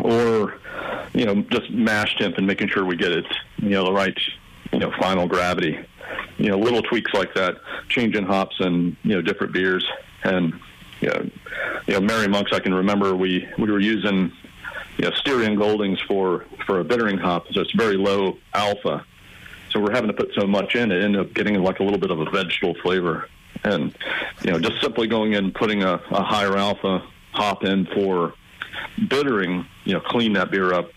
[0.04, 0.56] or
[1.14, 3.26] you know just mash temp and making sure we get it
[3.58, 4.18] you know the right
[4.72, 5.78] you know final gravity.
[6.38, 9.86] You know little tweaks like that, changing hops and you know different beers
[10.24, 10.54] and
[11.02, 11.30] you know,
[11.88, 12.52] you know Merry Monks.
[12.54, 14.32] I can remember we we were using
[14.98, 19.06] you know Styrian Goldings for for a bittering hop, so it's very low alpha.
[19.72, 22.00] So we're having to put so much in it, ended up getting like a little
[22.00, 23.30] bit of a vegetable flavor.
[23.64, 23.96] And
[24.44, 28.34] you know, just simply going in and putting a, a higher alpha hop in for
[29.08, 30.92] bittering, you know, clean that beer up.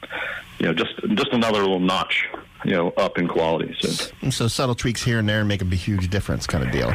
[0.59, 2.29] You know, just just another little notch,
[2.65, 3.75] you know, up in quality.
[3.81, 6.93] So so subtle tweaks here and there make a huge difference, kind of deal.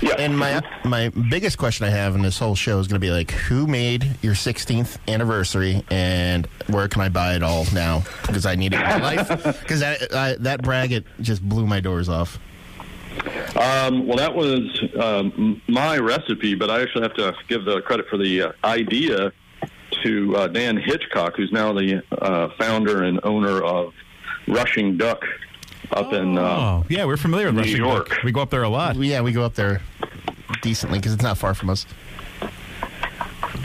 [0.00, 0.14] Yeah.
[0.18, 3.10] And my my biggest question I have in this whole show is going to be
[3.10, 8.02] like, who made your 16th anniversary, and where can I buy it all now?
[8.26, 9.58] Because I need it in my life.
[9.62, 12.38] Because that I, that braggot just blew my doors off.
[13.56, 18.08] Um, well, that was um, my recipe, but I actually have to give the credit
[18.08, 19.32] for the uh, idea
[20.02, 23.92] to uh, Dan Hitchcock, who's now the uh, founder and owner of
[24.48, 25.22] Rushing Duck
[25.90, 28.08] up in uh, Oh, yeah, we're familiar with New Rushing York.
[28.08, 28.22] Duck.
[28.22, 28.96] We go up there a lot.
[28.96, 29.82] Yeah, we go up there
[30.62, 31.86] decently because it's not far from us.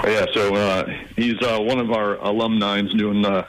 [0.03, 3.45] Yeah, so uh, he's uh, one of our alumni doing uh,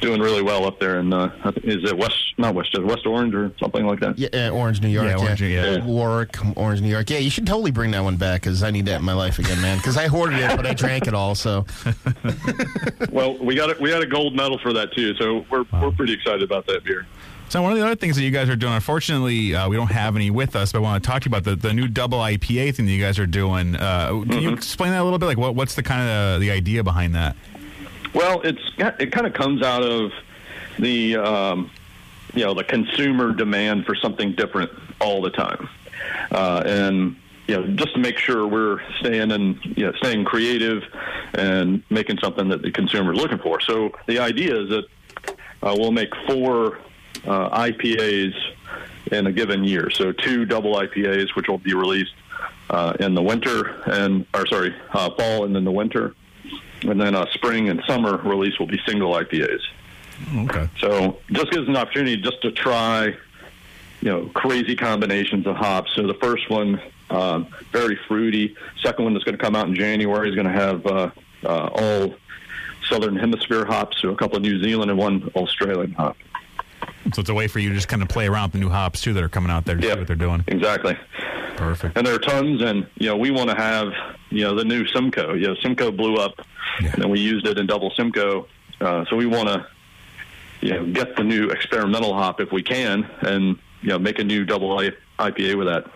[0.00, 1.30] doing really well up there in uh,
[1.62, 4.18] is it West not West West Orange or something like that.
[4.18, 5.06] Yeah, uh, Orange, New York.
[5.06, 5.84] Yeah, Orange, yeah.
[5.84, 7.08] Warwick, Orange, New York.
[7.08, 9.38] Yeah, you should totally bring that one back because I need that in my life
[9.38, 9.78] again, man.
[9.78, 11.34] Because I hoarded it, but I drank it all.
[11.34, 11.64] So
[13.10, 15.92] Well, we got a, we got a gold medal for that too, so we're we're
[15.92, 17.06] pretty excited about that beer.
[17.48, 19.90] So one of the other things that you guys are doing, unfortunately, uh, we don't
[19.92, 21.86] have any with us, but I want to talk to you about the, the new
[21.86, 23.76] double IPA thing that you guys are doing.
[23.76, 25.26] Uh, Can you explain that a little bit?
[25.26, 27.36] Like, what, what's the kind of the idea behind that?
[28.14, 30.10] Well, it's it kind of comes out of
[30.78, 31.70] the um,
[32.36, 34.70] you know the consumer demand for something different
[35.00, 35.68] all the time,
[36.30, 37.16] uh, and
[37.48, 40.82] you know just to make sure we're staying and you know, staying creative
[41.34, 43.60] and making something that the consumer is looking for.
[43.60, 44.84] So the idea is that
[45.62, 46.78] uh, we'll make four
[47.24, 48.34] uh, IPAs
[49.12, 49.90] in a given year.
[49.90, 52.14] So two double IPAs, which will be released
[52.68, 56.14] uh, in the winter and or sorry, uh, fall and then the winter,
[56.82, 59.60] and then uh, spring and summer release will be single IPAs.
[60.36, 60.68] Okay.
[60.78, 63.14] So just gives an opportunity just to try, you
[64.02, 65.94] know, crazy combinations of hops.
[65.94, 68.56] So the first one, um, very fruity.
[68.82, 71.10] Second one that's going to come out in January is going to have uh,
[71.44, 72.14] uh, all
[72.88, 76.16] Southern Hemisphere hops, so a couple of New Zealand and one Australian hop.
[77.12, 78.68] So it's a way for you to just kind of play around with the new
[78.68, 80.44] hops too that are coming out there to see what they're doing.
[80.46, 80.96] Exactly.
[81.56, 81.96] Perfect.
[81.96, 83.92] And there are tons, and you know we want to have
[84.30, 85.34] you know the new Simcoe.
[85.34, 86.34] You know Simcoe blew up,
[86.78, 88.46] and then we used it in double Simcoe.
[88.80, 89.66] Uh, so we want to
[90.60, 94.24] you know get the new experimental hop if we can, and you know make a
[94.24, 94.76] new double
[95.18, 95.86] IPA with that.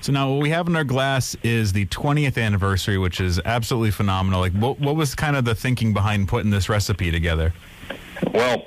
[0.00, 3.90] So now what we have in our glass is the 20th anniversary, which is absolutely
[3.90, 4.40] phenomenal.
[4.40, 7.52] Like, what, what was kind of the thinking behind putting this recipe together?
[8.32, 8.66] Well,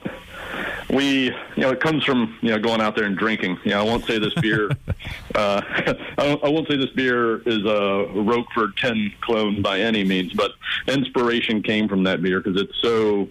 [0.89, 3.59] we, you know, it comes from you know going out there and drinking.
[3.63, 4.69] You know, I won't say this beer.
[5.35, 5.61] uh,
[6.17, 10.33] I, won't, I won't say this beer is a Rochefort 10 clone by any means,
[10.33, 10.51] but
[10.87, 13.29] inspiration came from that beer because it's so,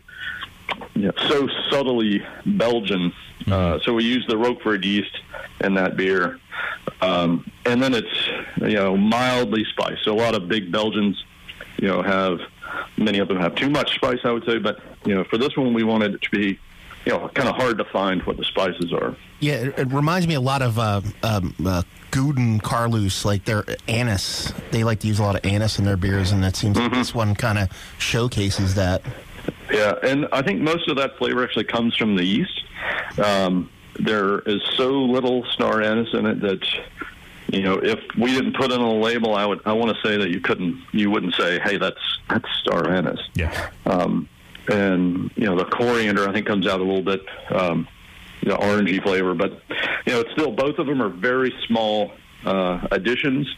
[0.94, 3.12] know, so subtly Belgian.
[3.46, 5.16] Uh, so we use the Rochefort yeast
[5.60, 6.38] in that beer,
[7.00, 10.04] um, and then it's you know mildly spiced.
[10.04, 11.22] So a lot of big Belgians,
[11.78, 12.40] you know, have
[12.96, 14.58] many of them have too much spice, I would say.
[14.58, 16.58] But you know, for this one, we wanted it to be
[17.08, 19.16] you know, kind of hard to find what the spices are.
[19.40, 23.64] Yeah, it, it reminds me a lot of uh, um, uh, Gouden Carolus, like their
[23.86, 24.52] anise.
[24.72, 26.92] They like to use a lot of anise in their beers, and it seems like
[26.92, 29.02] this one kind of showcases that.
[29.70, 32.64] Yeah, and I think most of that flavor actually comes from the yeast.
[33.22, 36.66] Um, there is so little star anise in it that
[37.48, 40.08] you know if we didn't put it on a label, I would I want to
[40.08, 43.20] say that you couldn't you wouldn't say, hey, that's that's star anise.
[43.34, 43.70] Yeah.
[43.86, 44.28] Um,
[44.68, 47.88] and you know the coriander I think comes out a little bit um,
[48.42, 49.62] you know, orangey flavor, but
[50.06, 52.12] you know it's still both of them are very small
[52.44, 53.48] uh, additions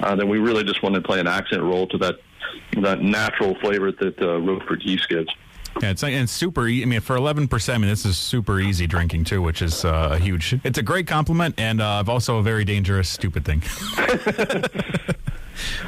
[0.00, 2.16] uh, that we really just want to play an accent role to that
[2.80, 5.32] that natural flavor that uh, Rochefort yeast gives.
[5.80, 6.68] Yeah, it's and it's super.
[6.68, 9.62] E- I mean, for eleven percent, I mean, this is super easy drinking too, which
[9.62, 10.54] is uh, a huge.
[10.64, 13.62] It's a great compliment, and uh, also a very dangerous, stupid thing.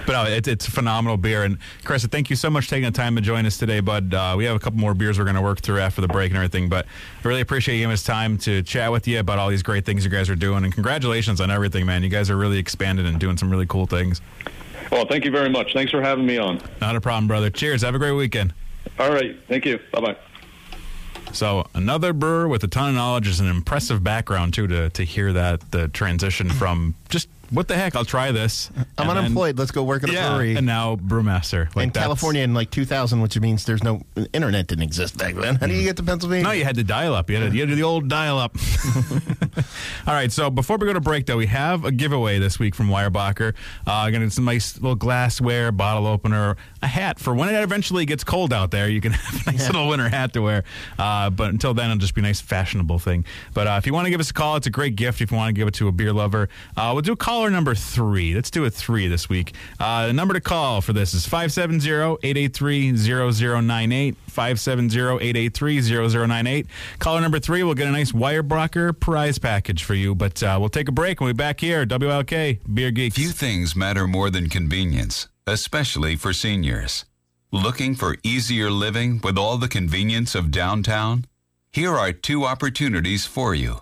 [0.07, 1.45] but no, it's it's a phenomenal beer.
[1.45, 4.15] And Chris, thank you so much for taking the time to join us today, bud.
[4.15, 6.31] Uh, we have a couple more beers we're going to work through after the break
[6.31, 6.87] and everything, but
[7.25, 9.85] I really appreciate you giving us time to chat with you about all these great
[9.85, 10.65] things you guys are doing.
[10.65, 12.03] And congratulations on everything, man.
[12.03, 14.21] You guys are really expanded and doing some really cool things.
[14.91, 15.73] Well, thank you very much.
[15.73, 16.61] Thanks for having me on.
[16.81, 17.51] Not a problem, brother.
[17.51, 17.83] Cheers.
[17.83, 18.53] Have a great weekend.
[18.99, 19.37] All right.
[19.49, 19.79] Thank you.
[19.93, 20.17] Bye bye.
[21.33, 25.05] So another brewer with a ton of knowledge is an impressive background too to to
[25.05, 28.71] hear that the transition from just what the heck I'll try this.
[28.77, 29.59] I'm and then- unemployed.
[29.59, 30.57] Let's go work at a yeah, brewery.
[30.57, 34.01] and now brewmaster Like in California in like 2000, which means there's no
[34.33, 35.57] internet didn't exist back then.
[35.57, 36.45] How do you get to Pennsylvania?
[36.45, 37.31] No, you had to dial up.
[37.31, 38.57] You had to, you had to do the old dial up.
[40.07, 40.33] All right.
[40.33, 43.55] So before we go to break, though, we have a giveaway this week from Weyerbacher.
[43.87, 48.23] Uh, gonna some nice little glassware, bottle opener, a hat for when it eventually gets
[48.23, 48.89] cold out there.
[48.89, 50.63] You can have a nice little winter hat to wear.
[50.99, 53.25] Uh, but until then, it'll just be a nice fashionable thing.
[53.55, 55.21] But uh, if you want to give us a call, it's a great gift.
[55.21, 57.75] If you want to give it to a beer lover, uh, we'll do caller number
[57.75, 58.35] three.
[58.35, 59.55] Let's do a three this week.
[59.81, 64.17] Uh, the number to call for this is 570-883-0098.
[64.35, 66.67] 570-883-0098.
[66.99, 70.15] Caller number three we'll get a nice Weyerbacher prize package for you.
[70.15, 71.87] But uh, we'll take a break and we'll be back here.
[71.87, 73.17] WILK, Beer Geeks.
[73.17, 77.05] Few things matter more than convenience, especially for seniors.
[77.53, 81.27] Looking for easier living with all the convenience of downtown?
[81.71, 83.81] Here are two opportunities for you.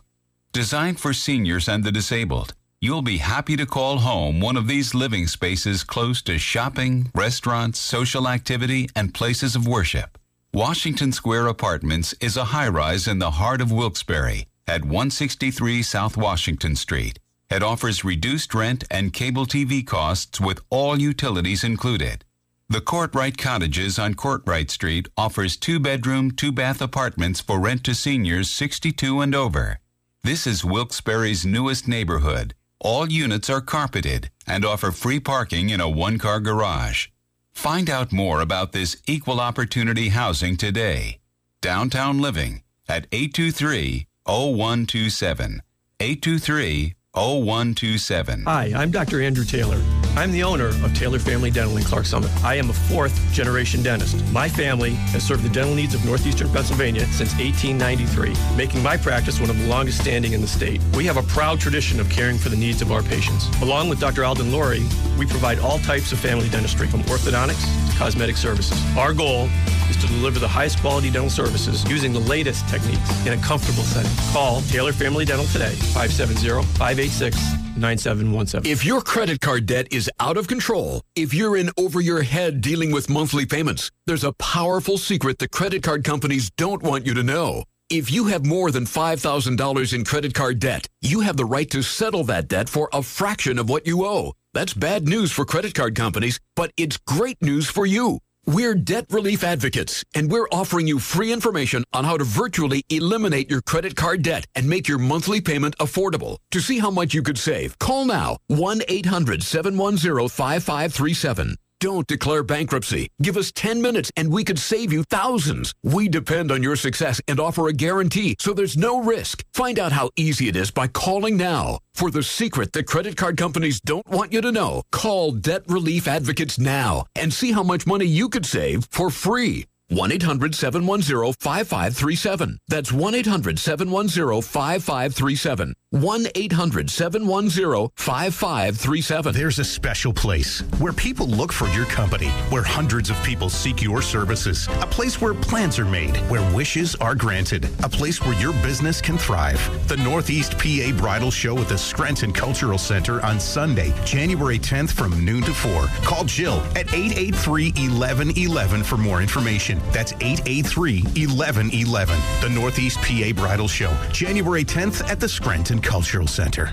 [0.53, 4.95] Designed for seniors and the disabled, you'll be happy to call home one of these
[4.95, 10.19] living spaces close to shopping, restaurants, social activity, and places of worship.
[10.53, 16.17] Washington Square Apartments is a high rise in the heart of Wilkes-Barre at 163 South
[16.17, 17.19] Washington Street.
[17.53, 22.25] It offers reduced rent and cable TV costs with all utilities included.
[22.71, 27.95] The Courtright Cottages on Courtright Street offers two bedroom, two bath apartments for rent to
[27.95, 29.81] seniors 62 and over.
[30.25, 32.55] This is Wilkes-Barre's newest neighborhood.
[32.79, 37.09] All units are carpeted and offer free parking in a one car garage.
[37.53, 41.19] Find out more about this equal opportunity housing today.
[41.61, 45.63] Downtown Living at 823 0127.
[46.01, 48.45] 823 0127.
[48.47, 49.21] Hi, I'm Dr.
[49.21, 50.02] Andrew Taylor.
[50.15, 52.31] I'm the owner of Taylor Family Dental in Clarks Summit.
[52.45, 54.23] I am a fourth generation dentist.
[54.31, 59.41] My family has served the dental needs of northeastern Pennsylvania since 1893, making my practice
[59.41, 60.83] one of the longest standing in the state.
[60.95, 63.49] We have a proud tradition of caring for the needs of our patients.
[63.63, 64.23] Along with Dr.
[64.23, 64.87] Alden Laurie,
[65.19, 68.79] we provide all types of family dentistry, from orthodontics to cosmetic services.
[68.99, 69.49] Our goal
[69.89, 73.83] is to deliver the highest quality dental services using the latest techniques in a comfortable
[73.83, 74.13] setting.
[74.31, 78.70] Call Taylor Family Dental today, 570 586 9717.
[78.70, 82.61] If your credit card debt is out of control, if you're in over your head
[82.61, 87.12] dealing with monthly payments, there's a powerful secret the credit card companies don't want you
[87.14, 87.64] to know.
[87.91, 91.83] If you have more than $5,000 in credit card debt, you have the right to
[91.83, 94.33] settle that debt for a fraction of what you owe.
[94.55, 98.20] That's bad news for credit card companies, but it's great news for you.
[98.45, 103.49] We're debt relief advocates, and we're offering you free information on how to virtually eliminate
[103.49, 106.38] your credit card debt and make your monthly payment affordable.
[106.51, 111.57] To see how much you could save, call now 1 800 710 5537.
[111.83, 113.09] Don't declare bankruptcy.
[113.20, 115.74] Give us 10 minutes and we could save you thousands.
[115.83, 119.43] We depend on your success and offer a guarantee, so there's no risk.
[119.53, 121.80] Find out how easy it is by calling now.
[121.95, 126.07] For the secret that credit card companies don't want you to know, call Debt Relief
[126.07, 129.66] Advocates now and see how much money you could save for free.
[129.89, 132.59] 1 800 710 5537.
[132.68, 135.74] That's 1 800 710 5537.
[135.93, 139.34] 1 800 710 5537.
[139.34, 143.82] There's a special place where people look for your company, where hundreds of people seek
[143.82, 148.38] your services, a place where plans are made, where wishes are granted, a place where
[148.40, 149.61] your business can thrive.
[149.86, 155.22] The Northeast PA Bridal Show at the Scranton Cultural Center on Sunday, January 10th from
[155.22, 155.88] noon to 4.
[156.05, 159.78] Call Jill at 883 1111 for more information.
[159.90, 162.18] That's 883 1111.
[162.40, 166.72] The Northeast PA Bridal Show, January 10th at the Scranton Cultural Center.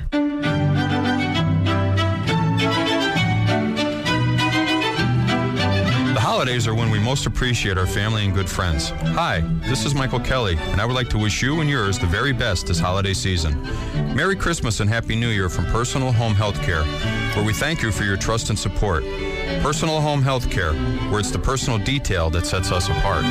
[6.14, 8.90] The holidays are when we most appreciate our family and good friends.
[8.90, 12.06] Hi, this is Michael Kelly, and I would like to wish you and yours the
[12.06, 13.62] very best this holiday season.
[14.16, 16.86] Merry Christmas and Happy New Year from Personal Home Healthcare,
[17.36, 19.04] where we thank you for your trust and support.
[19.62, 20.74] Personal Home Healthcare,
[21.10, 23.26] where it's the personal detail that sets us apart.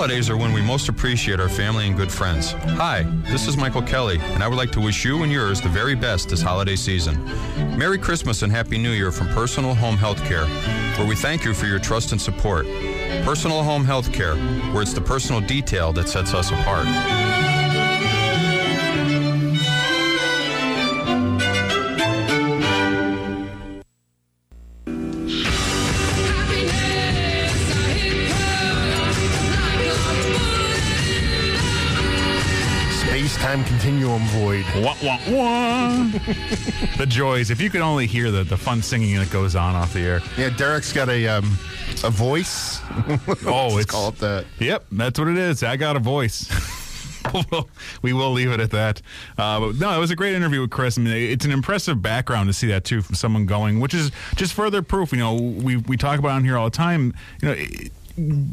[0.00, 2.52] Holidays are when we most appreciate our family and good friends.
[2.52, 5.68] Hi, this is Michael Kelly, and I would like to wish you and yours the
[5.68, 7.22] very best this holiday season.
[7.76, 10.48] Merry Christmas and Happy New Year from Personal Home Healthcare,
[10.96, 12.64] where we thank you for your trust and support.
[13.26, 14.38] Personal Home Healthcare,
[14.72, 17.49] where it's the personal detail that sets us apart.
[33.50, 34.64] Time continuum void.
[34.76, 36.04] Wah, wah, wah.
[36.98, 37.50] the joys.
[37.50, 40.20] If you could only hear the, the fun singing that goes on off the air.
[40.38, 41.46] Yeah, Derek's got a um,
[42.04, 42.80] a voice.
[43.46, 44.44] Oh, it's call it that.
[44.58, 45.62] Yep, that's what it is.
[45.62, 46.48] I got a voice.
[48.02, 49.02] we will leave it at that.
[49.36, 50.98] Uh, but no, it was a great interview with Chris.
[50.98, 54.12] I mean, it's an impressive background to see that too from someone going, which is
[54.36, 55.12] just further proof.
[55.12, 57.14] You know, we we talk about on here all the time.
[57.42, 57.54] You know.
[57.54, 57.92] It,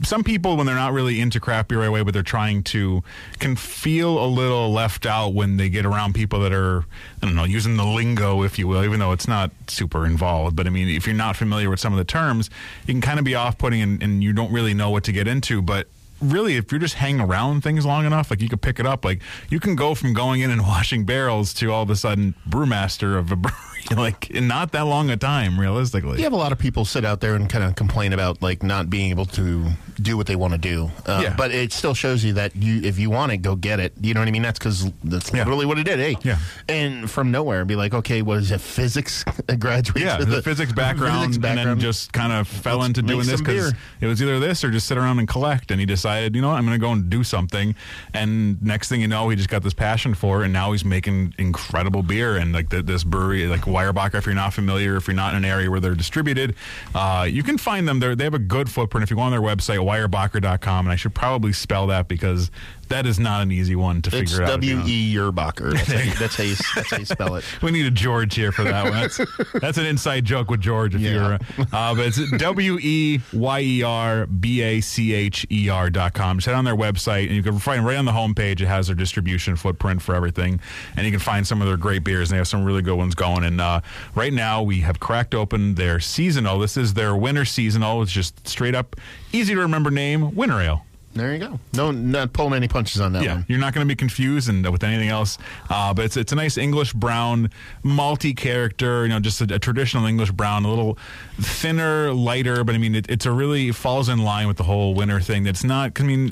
[0.04, 3.04] some people, when they're not really into craft beer right away, but they're trying to,
[3.40, 6.86] can feel a little left out when they get around people that are,
[7.22, 10.56] I don't know, using the lingo, if you will, even though it's not super involved.
[10.56, 12.50] But I mean, if you're not familiar with some of the terms,
[12.86, 15.12] you can kind of be off putting and, and you don't really know what to
[15.12, 15.62] get into.
[15.62, 15.88] But
[16.22, 19.06] really, if you're just hanging around things long enough, like you could pick it up.
[19.06, 22.36] Like you can go from going in and washing barrels to all of a sudden
[22.48, 26.18] brewmaster of a brewery, like in not that long a time, realistically.
[26.18, 28.64] You have a lot of people sit out there and kind of complain about like
[28.64, 29.68] not being able to
[30.02, 30.92] do what they want to do.
[31.06, 31.36] Uh, Yeah.
[31.36, 33.94] But it still shows you that you, if you want it, go get it.
[34.02, 34.42] You know what I mean?
[34.44, 36.00] That's because that's literally what it did.
[36.00, 36.40] Hey, Yeah.
[36.70, 38.62] And from nowhere, be like, okay, what is it?
[38.62, 39.24] Physics
[39.60, 40.04] graduate?
[40.04, 43.26] Yeah, to the, physics background, physics and then just kind of fell Let's into doing
[43.26, 45.72] this because it was either this or just sit around and collect.
[45.72, 47.76] And he decided, you know what, I'm going to go and do something.
[48.14, 50.86] And next thing you know, he just got this passion for it, and now he's
[50.86, 52.38] making incredible beer.
[52.38, 55.38] And like the, this brewery, like Weyerbacher, if you're not familiar, if you're not in
[55.38, 56.56] an area where they're distributed,
[56.96, 58.00] uh, you can find them.
[58.00, 59.04] They're, they have a good footprint.
[59.04, 62.50] If you go on their website, weyerbacher.com, and I should probably spell that because
[62.90, 64.62] that is not an easy one to It's figure out.
[64.62, 64.82] W.
[64.86, 65.74] E Yerbacher.
[65.74, 67.44] That's, how you, that's, how you, that's how you spell it.
[67.62, 68.94] We need a George here for that one.
[68.94, 69.20] That's,
[69.54, 70.96] that's an inside joke with George.
[70.96, 71.34] If you're,
[71.74, 76.14] uh, but it's W E Y E R B A C H E R dot
[76.14, 76.38] com.
[76.38, 78.62] Just head on their website and you can find right on the homepage.
[78.62, 80.60] It has their distribution footprint for everything,
[80.96, 82.30] and you can find some of their great beers.
[82.30, 83.44] And they have some really good ones going.
[83.44, 83.82] And uh,
[84.16, 86.60] right now we have cracked open their seasonal.
[86.60, 88.02] This is their winter seasonal.
[88.02, 88.96] It's just straight up
[89.34, 90.84] easy to remember name Winter Ale.
[91.18, 91.60] There you go.
[91.74, 93.46] No, not pulling any punches on that yeah, one.
[93.48, 95.38] you're not going to be confused and with anything else.
[95.70, 97.50] Uh, but it's it's a nice English brown,
[97.84, 99.04] multi character.
[99.04, 100.98] You know, just a, a traditional English brown, a little
[101.40, 102.64] thinner, lighter.
[102.64, 105.44] But I mean, it, it's a really falls in line with the whole winter thing.
[105.44, 106.00] That's not.
[106.00, 106.32] I mean.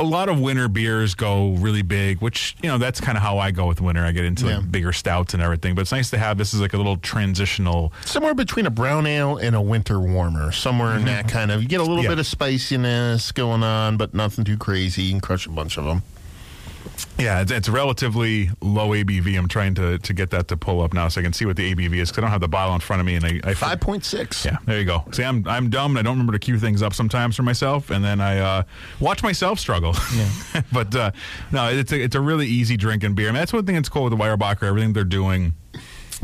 [0.00, 3.38] A lot of winter beers go really big, which you know that's kind of how
[3.38, 4.04] I go with winter.
[4.04, 4.56] I get into Yeah.
[4.56, 6.96] like bigger stouts and everything, but it's nice to have this is like a little
[6.96, 7.92] transitional.
[8.04, 10.50] Somewhere between a brown ale and a winter warmer.
[10.52, 11.06] Somewhere in mm-hmm.
[11.06, 11.62] that kind of.
[11.62, 12.10] You get a little Yeah.
[12.10, 15.02] bit of spiciness going on, but nothing too crazy.
[15.02, 16.02] You can crush a bunch of them.
[17.18, 19.38] Yeah, it's, it's relatively low ABV.
[19.38, 21.56] I'm trying to, to get that to pull up now so I can see what
[21.56, 23.14] the ABV is because I don't have the bottle in front of me.
[23.14, 24.44] And I, I Five point six.
[24.44, 25.04] Yeah, there you go.
[25.12, 27.90] See, I'm I'm dumb and I don't remember to cue things up sometimes for myself,
[27.90, 28.62] and then I uh,
[29.00, 29.94] watch myself struggle.
[30.14, 30.62] Yeah.
[30.72, 31.10] but uh,
[31.52, 33.28] no, it's a, it's a really easy drinking beer.
[33.28, 34.64] I mean, that's one thing that's cool with the Weyerbacher.
[34.64, 35.54] Everything they're doing.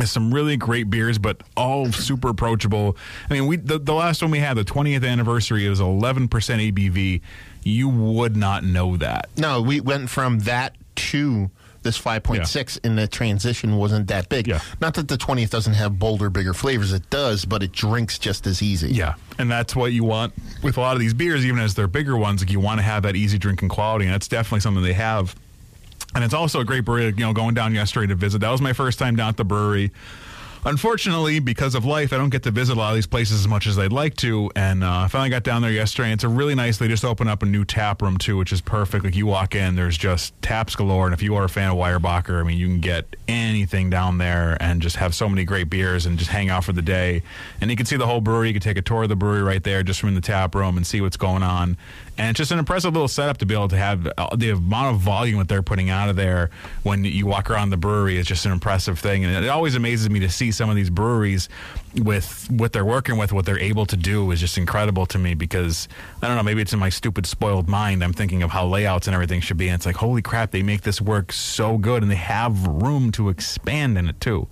[0.00, 2.96] There's some really great beers, but all super approachable.
[3.28, 6.28] I mean, we the, the last one we had, the 20th anniversary, it was 11%
[6.28, 7.20] ABV.
[7.62, 9.28] You would not know that.
[9.36, 11.50] No, we went from that to
[11.82, 14.46] this 5.6 and the transition wasn't that big.
[14.46, 14.60] Yeah.
[14.80, 16.94] Not that the 20th doesn't have bolder, bigger flavors.
[16.94, 18.92] It does, but it drinks just as easy.
[18.92, 20.32] Yeah, and that's what you want
[20.62, 22.40] with a lot of these beers, even as they're bigger ones.
[22.40, 25.36] Like you want to have that easy drinking quality, and that's definitely something they have
[26.14, 28.40] And it's also a great brewery, you know, going down yesterday to visit.
[28.40, 29.92] That was my first time down at the brewery.
[30.64, 33.48] Unfortunately, because of life, I don't get to visit a lot of these places as
[33.48, 34.50] much as I'd like to.
[34.54, 36.08] And uh, I finally got down there yesterday.
[36.08, 36.76] And it's a really nice.
[36.76, 39.04] They just opened up a new tap room too, which is perfect.
[39.04, 41.06] Like you walk in, there's just taps galore.
[41.06, 44.18] And if you are a fan of Weyerbacher, I mean, you can get anything down
[44.18, 47.22] there and just have so many great beers and just hang out for the day.
[47.62, 48.48] And you can see the whole brewery.
[48.48, 50.76] You can take a tour of the brewery right there, just from the tap room,
[50.76, 51.78] and see what's going on.
[52.18, 54.94] And it's just an impressive little setup to be able to have uh, the amount
[54.94, 56.50] of volume that they're putting out of there
[56.82, 58.18] when you walk around the brewery.
[58.18, 60.90] It's just an impressive thing, and it always amazes me to see some of these
[60.90, 61.48] breweries
[61.96, 65.34] with what they're working with, what they're able to do is just incredible to me
[65.34, 65.88] because
[66.22, 68.04] I don't know, maybe it's in my stupid spoiled mind.
[68.04, 70.62] I'm thinking of how layouts and everything should be, and it's like, holy crap, they
[70.62, 74.48] make this work so good, and they have room to expand in it too.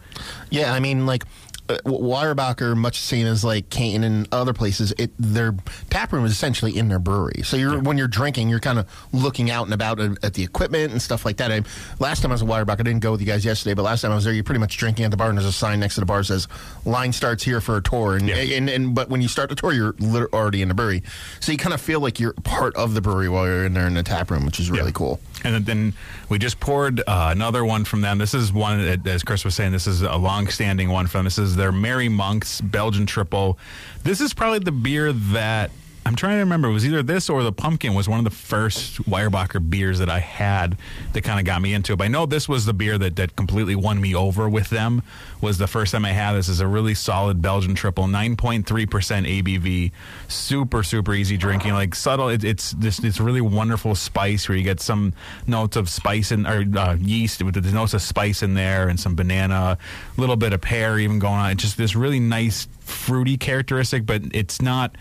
[0.51, 1.25] Yeah, I mean, like
[1.69, 5.55] Uh, Weyerbacher, much the same as like Kane and other places, it their
[5.91, 7.43] tap room is essentially in their brewery.
[7.45, 10.43] So you're when you're drinking, you're kind of looking out and about at, at the
[10.43, 11.53] equipment and stuff like that.
[11.53, 11.63] I,
[11.99, 14.03] last time I was at Weyerbacher, I didn't go with you guys yesterday, but last
[14.03, 15.81] time I was there, you're pretty much drinking at the bar, and there's a sign
[15.81, 16.49] next to the bar that says
[16.85, 19.73] "Line starts here for a tour." And and, and but when you start the tour,
[19.73, 19.95] you're
[20.33, 21.03] already in the brewery,
[21.41, 23.87] so you kind of feel like you're part of the brewery while you're in there
[23.87, 25.21] in the tap room, which is really cool.
[25.45, 25.95] And then
[26.29, 28.19] we just poured uh, another one from them.
[28.19, 31.25] This is one, as Chris was saying, this is a long-standing one from.
[31.25, 33.59] This is their Merry Monks Belgian Triple.
[34.03, 35.71] This is probably the beer that
[36.09, 36.69] I'm trying to remember.
[36.69, 40.09] It was either this or the pumpkin was one of the first Weyerbacher beers that
[40.09, 40.79] I had
[41.13, 41.97] that kind of got me into it.
[41.97, 45.03] But I know this was the beer that, that completely won me over with them.
[45.43, 46.49] Was the first time I had this.
[46.49, 49.93] is a really solid Belgian triple, 9.3% ABV,
[50.29, 52.31] super super easy drinking, like subtle.
[52.31, 55.13] It, it's this it's really wonderful spice where you get some
[55.47, 58.99] notes of spice in or uh, yeast with the notes of spice in there and
[58.99, 59.77] some banana,
[60.17, 61.51] a little bit of pear even going on.
[61.51, 64.97] It's just this really nice fruity characteristic, but it's not.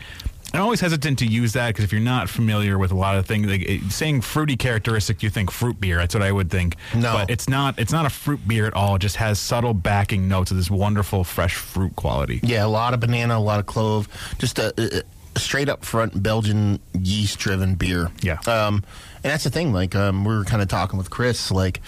[0.54, 3.26] I'm always hesitant to use that because if you're not familiar with a lot of
[3.26, 5.98] things, like it, saying fruity characteristic, you think fruit beer.
[5.98, 6.78] That's what I would think.
[6.96, 7.14] No.
[7.14, 7.78] but it's not.
[7.78, 8.96] It's not a fruit beer at all.
[8.96, 12.40] It just has subtle backing notes of this wonderful fresh fruit quality.
[12.44, 14.08] Yeah, a lot of banana, a lot of clove,
[14.40, 18.12] just a, a straight up front Belgian yeast driven beer.
[18.22, 18.40] Yeah.
[18.48, 18.84] Um,
[19.24, 19.74] and that's the thing.
[19.74, 21.52] Like um, we were kind of talking with Chris.
[21.52, 21.82] Like,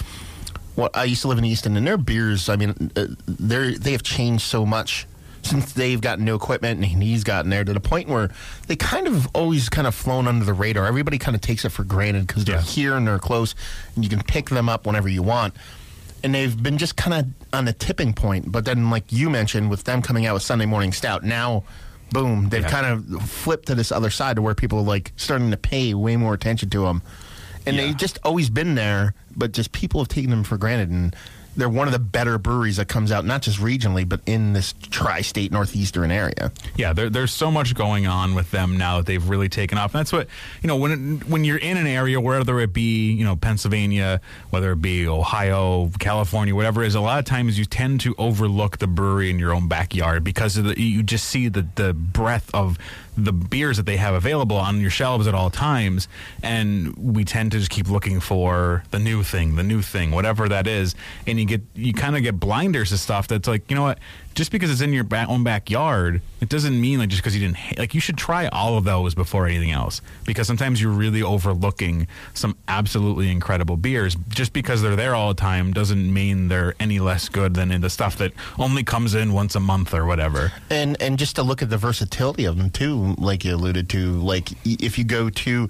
[0.76, 2.50] what I used to live in Easton, and their beers.
[2.50, 5.08] I mean, uh, they they have changed so much
[5.42, 8.30] since they've gotten new equipment and he's gotten there to the point where
[8.68, 10.86] they kind of always kind of flown under the radar.
[10.86, 13.56] Everybody kind of takes it for granted because they're here and they're close,
[13.96, 15.54] and you can pick them up whenever you want.
[16.24, 18.52] And they've been just kind of on a tipping point.
[18.52, 21.64] But then, like you mentioned, with them coming out with Sunday Morning Stout, now,
[22.12, 22.70] boom, they've Yeah.
[22.70, 25.94] kind of flipped to this other side to where people are like starting to pay
[25.94, 27.02] way more attention to them.
[27.66, 30.90] And they've just always been there, but just people have taken them for granted.
[30.90, 31.16] And
[31.60, 34.74] they're one of the better breweries that comes out, not just regionally, but in this
[34.90, 36.52] tri state northeastern area.
[36.76, 39.94] Yeah, there, there's so much going on with them now that they've really taken off.
[39.94, 40.28] And that's what
[40.62, 44.72] you know when when you're in an area, whether it be you know Pennsylvania, whether
[44.72, 48.78] it be Ohio, California, whatever it is, a lot of times you tend to overlook
[48.78, 52.78] the brewery in your own backyard because the, you just see the the breadth of
[53.26, 56.08] the beers that they have available on your shelves at all times,
[56.44, 60.50] and we tend to just keep looking for the new thing, the new thing, whatever
[60.50, 60.96] that is,
[61.28, 64.00] and you get you kind of get blinders to stuff that's like you know what,
[64.40, 67.42] just because it's in your back, own backyard, it doesn't mean like just because you
[67.46, 70.94] didn't ha- like you should try all of those before anything else because sometimes you're
[70.94, 76.48] really overlooking some absolutely incredible beers just because they're there all the time doesn't mean
[76.48, 79.94] they're any less good than in the stuff that only comes in once a month
[79.94, 80.54] or whatever.
[80.70, 84.14] and and just to look at the versatility of them too, like you alluded to,
[84.22, 85.70] like if you go to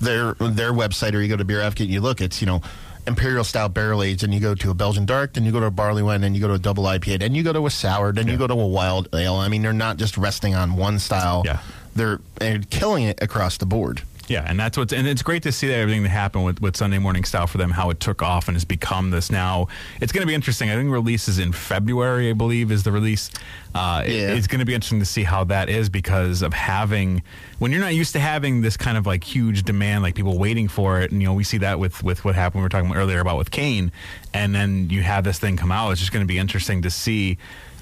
[0.00, 2.62] their their website or you go to Beer Advocate and you look, it's you know
[3.08, 5.66] imperial style barrel aged, and you go to a Belgian dark, then you go to
[5.66, 7.70] a barley wine, then you go to a double IPA, then you go to a
[7.70, 9.34] sour, then you go to a wild ale.
[9.34, 11.42] I mean, they're not just resting on one style.
[11.44, 11.58] Yeah.
[11.96, 14.02] they're, they're killing it across the board.
[14.28, 16.76] Yeah, and that's what's and it's great to see that everything that happened with, with
[16.76, 19.68] Sunday Morning Style for them, how it took off and has become this now.
[20.02, 20.68] It's going to be interesting.
[20.70, 23.30] I think releases in February, I believe, is the release.
[23.74, 27.22] Uh, it- it's going to be interesting to see how that is because of having
[27.58, 30.68] when you're not used to having this kind of like huge demand, like people waiting
[30.68, 31.10] for it.
[31.10, 32.60] And you know, we see that with with what happened.
[32.60, 33.90] We were talking earlier about with Kane,
[34.34, 35.90] and then you have this thing come out.
[35.90, 37.38] It's just going to be interesting to see.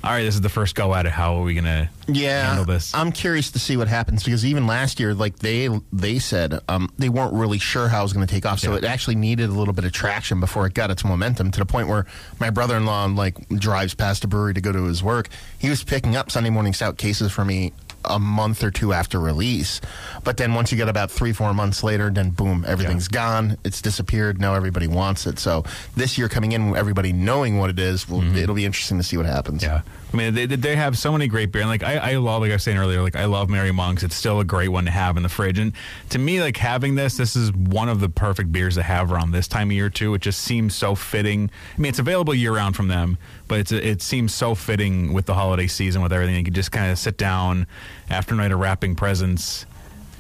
[0.06, 1.10] All right, this is the first go at it.
[1.10, 2.94] How are we going to Yeah, handle this?
[2.94, 6.92] I'm curious to see what happens because even last year, like they they said, um,
[6.96, 8.60] they weren't really sure how it was going to take off.
[8.60, 11.58] So it actually needed a little bit of traction before it got its momentum to
[11.58, 12.06] the point where
[12.38, 15.28] my brother-in-law like drives past a brewery to go to his work.
[15.58, 17.72] He was picking up Sunday morning stout cases for me
[18.06, 19.80] a month or two after release.
[20.24, 23.58] But then once you get about three, four months later, then boom, everything's gone.
[23.64, 24.40] It's disappeared.
[24.40, 25.38] Now everybody wants it.
[25.38, 25.64] So
[25.96, 29.16] this year coming in, everybody knowing what it is, will it'll be interesting to see
[29.16, 29.62] what happens.
[29.62, 29.86] Mm-hmm.
[29.86, 29.92] Yeah.
[30.12, 31.62] I mean, they, they have so many great beer.
[31.62, 34.02] And like, I, I love, like I was saying earlier, like, I love Merry Monk's.
[34.02, 35.58] It's still a great one to have in the fridge.
[35.58, 35.72] And
[36.10, 39.32] to me, like, having this, this is one of the perfect beers to have around
[39.32, 40.14] this time of year, too.
[40.14, 41.50] It just seems so fitting.
[41.76, 45.26] I mean, it's available year round from them, but it's it seems so fitting with
[45.26, 46.36] the holiday season, with everything.
[46.36, 47.66] You can just kind of sit down
[48.08, 49.66] after a night of wrapping presents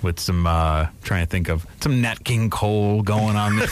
[0.02, 3.60] with some, uh, trying to think of some Nat King Cole going on.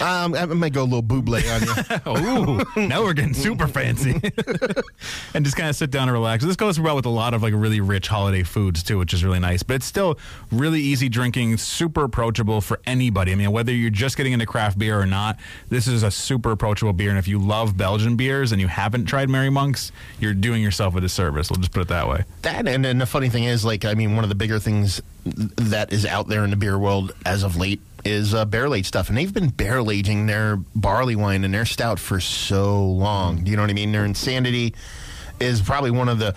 [0.00, 2.58] Um, I might go a little Bublé on you.
[2.76, 4.12] Ooh, now we're getting super fancy.
[5.34, 6.44] and just kind of sit down and relax.
[6.44, 9.24] This goes well with a lot of like really rich holiday foods too, which is
[9.24, 9.62] really nice.
[9.64, 10.18] But it's still
[10.52, 13.32] really easy drinking, super approachable for anybody.
[13.32, 15.36] I mean, whether you're just getting into craft beer or not,
[15.68, 17.10] this is a super approachable beer.
[17.10, 19.90] And if you love Belgian beers and you haven't tried Merry Monk's,
[20.20, 21.50] you're doing yourself a disservice.
[21.50, 22.24] We'll just put it that way.
[22.42, 24.97] That and, and the funny thing is, like, I mean, one of the bigger things
[25.24, 28.86] that is out there in the beer world as of late is uh, barrel aged
[28.86, 33.42] stuff, and they've been barrel aging their barley wine and their stout for so long.
[33.44, 33.92] Do you know what I mean?
[33.92, 34.74] Their Insanity
[35.40, 36.34] is probably one of the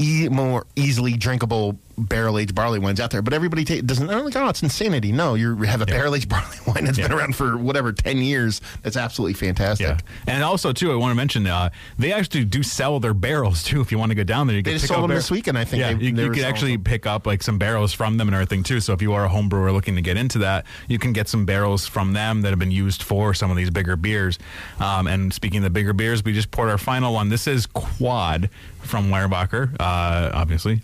[0.00, 3.22] e- more easily drinkable barrel aged barley wines out there.
[3.22, 4.06] But everybody ta- doesn't.
[4.06, 5.12] They're like, oh, it's Insanity.
[5.12, 8.60] No, you have a barrel aged barley wine that's been around for whatever ten years.
[8.82, 9.86] That's absolutely fantastic.
[9.86, 9.98] Yeah.
[10.26, 13.80] And also, too, I want to mention uh, they actually do sell their barrels, too,
[13.80, 14.56] if you want to go down there.
[14.56, 16.30] You They can just sold them bar- this weekend, I think Yeah, they- you, you
[16.30, 18.80] could actually pick up like some barrels from them and everything, too.
[18.80, 21.28] So if you are a home brewer looking to get into that, you can get
[21.28, 24.38] some barrels from them that have been used for some of these bigger beers.
[24.80, 27.28] Um, and speaking of the bigger beers, we just poured our final one.
[27.28, 28.50] This is Quad
[28.82, 30.80] from Weyerbacher, uh, obviously.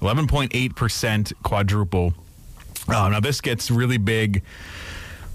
[1.04, 2.14] 11.8% quadruple.
[2.88, 4.42] Uh, now, this gets really big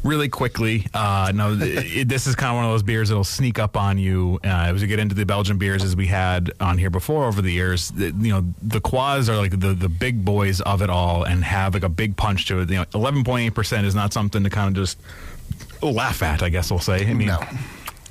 [0.04, 0.86] really quickly.
[0.94, 3.98] Uh, no, it, this is kind of one of those beers that'll sneak up on
[3.98, 4.40] you.
[4.44, 7.42] Uh, as we get into the Belgian beers, as we had on here before over
[7.42, 10.90] the years, the, you know, the quads are like the, the big boys of it
[10.90, 12.70] all and have like a big punch to it.
[12.70, 15.00] You know, 11.8% is not something to kind of just
[15.82, 17.08] laugh at, I guess we'll say.
[17.08, 17.32] I mean,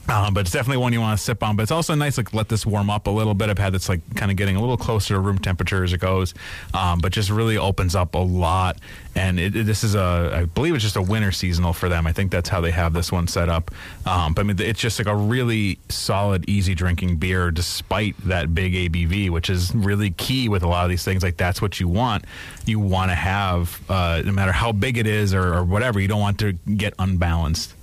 [0.09, 1.57] um, but it's definitely one you want to sip on.
[1.57, 3.51] But it's also nice, like let this warm up a little bit.
[3.51, 5.99] I've had this like kind of getting a little closer to room temperature as it
[6.01, 6.35] goes,
[6.75, 8.79] um, but just really opens up a lot.
[9.15, 12.07] And it, it- this is a, I believe it's just a winter seasonal for them.
[12.07, 13.71] I think that's how they have this one set up.
[14.07, 18.55] Um, but I mean, it's just like a really solid, easy drinking beer, despite that
[18.55, 21.23] big ABV, which is really key with a lot of these things.
[21.23, 22.25] Like that's what you want.
[22.65, 26.01] You want to have, uh, no matter how big it is or, or whatever.
[26.01, 27.75] You don't want to get unbalanced.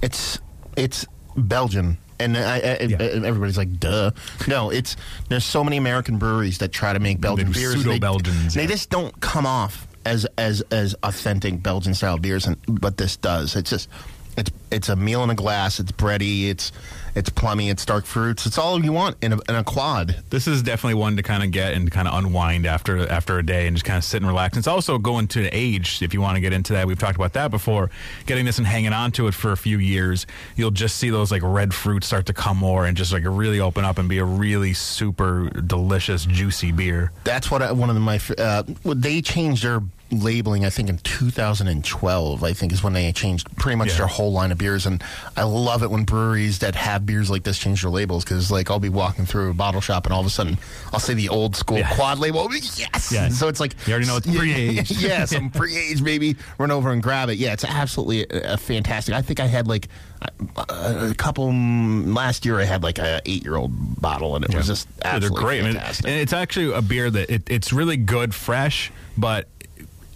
[0.00, 0.38] It's
[0.76, 1.04] it's
[1.36, 1.98] Belgian.
[2.20, 4.12] And I, I, I- everybody's like, "Duh!"
[4.46, 4.96] No, it's
[5.28, 7.74] there's so many American breweries that try to make Belgian do beers.
[7.74, 12.46] and pseudo-Belgians, They, they just don't come off as as as authentic Belgian style beers,
[12.46, 13.56] and but this does.
[13.56, 13.88] It's just
[14.36, 15.78] it's it's a meal in a glass.
[15.78, 16.48] It's bready.
[16.48, 16.72] It's
[17.14, 17.68] it's plummy.
[17.68, 18.46] It's dark fruits.
[18.46, 20.22] It's all you want in a, in a quad.
[20.30, 23.44] This is definitely one to kind of get and kind of unwind after after a
[23.44, 24.56] day and just kind of sit and relax.
[24.56, 26.86] It's also going to age if you want to get into that.
[26.86, 27.90] We've talked about that before.
[28.26, 30.26] Getting this and hanging on to it for a few years,
[30.56, 33.60] you'll just see those like red fruits start to come more and just like really
[33.60, 37.12] open up and be a really super delicious, juicy beer.
[37.24, 39.82] That's what I, one of the, my uh, they changed their
[40.12, 40.64] labeling.
[40.64, 42.44] I think in 2012.
[42.44, 43.98] I think is when they changed pretty much Yeah.
[43.98, 44.86] their whole line of beers.
[44.86, 45.02] And
[45.36, 48.70] I love it when breweries that have beers like this change their labels because like
[48.70, 50.58] I'll be walking through a bottle shop and all of a sudden
[50.92, 52.48] I'll see the old school quad label.
[52.52, 53.10] Yes.
[53.12, 53.28] Yeah.
[53.28, 54.90] So it's like You already know it's pre-aged.
[55.02, 56.36] yeah, some pre age, baby.
[56.58, 57.38] Run over and grab it.
[57.38, 59.14] Yeah, it's absolutely a, a fantastic.
[59.14, 59.88] I think I had like
[60.68, 62.60] a, a couple mm, last year.
[62.60, 65.62] I had like a eight-year-old bottle and it was just Yeah, they're great.
[65.62, 66.06] Fantastic.
[66.06, 69.48] and it's actually a beer that it, it's really good fresh, but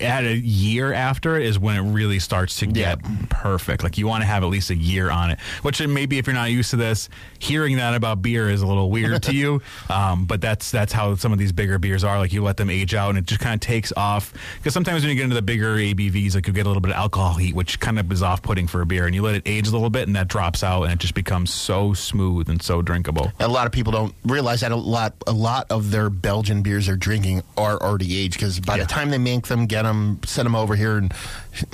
[0.01, 3.83] at a year after is when it really starts to get perfect.
[3.83, 6.35] Like you want to have at least a year on it, which maybe if you're
[6.35, 9.63] not used to this, hearing that about beer is a little weird to you.
[9.89, 12.19] Um, but that's that's how some of these bigger beers are.
[12.19, 14.33] Like you let them age out and it just kind of takes off.
[14.57, 16.91] Because sometimes when you get into the bigger ABVs, like you get a little bit
[16.91, 19.35] of alcohol heat, which kind of is off putting for a beer, and you let
[19.35, 22.49] it age a little bit, and that drops out, and it just becomes so smooth
[22.49, 23.33] and so drinkable.
[23.39, 26.87] a lot of people don't realize that a lot a lot of their Belgian beers
[26.87, 30.47] they're drinking are already aged because by the time they make them, get them, send
[30.47, 31.13] them over here, and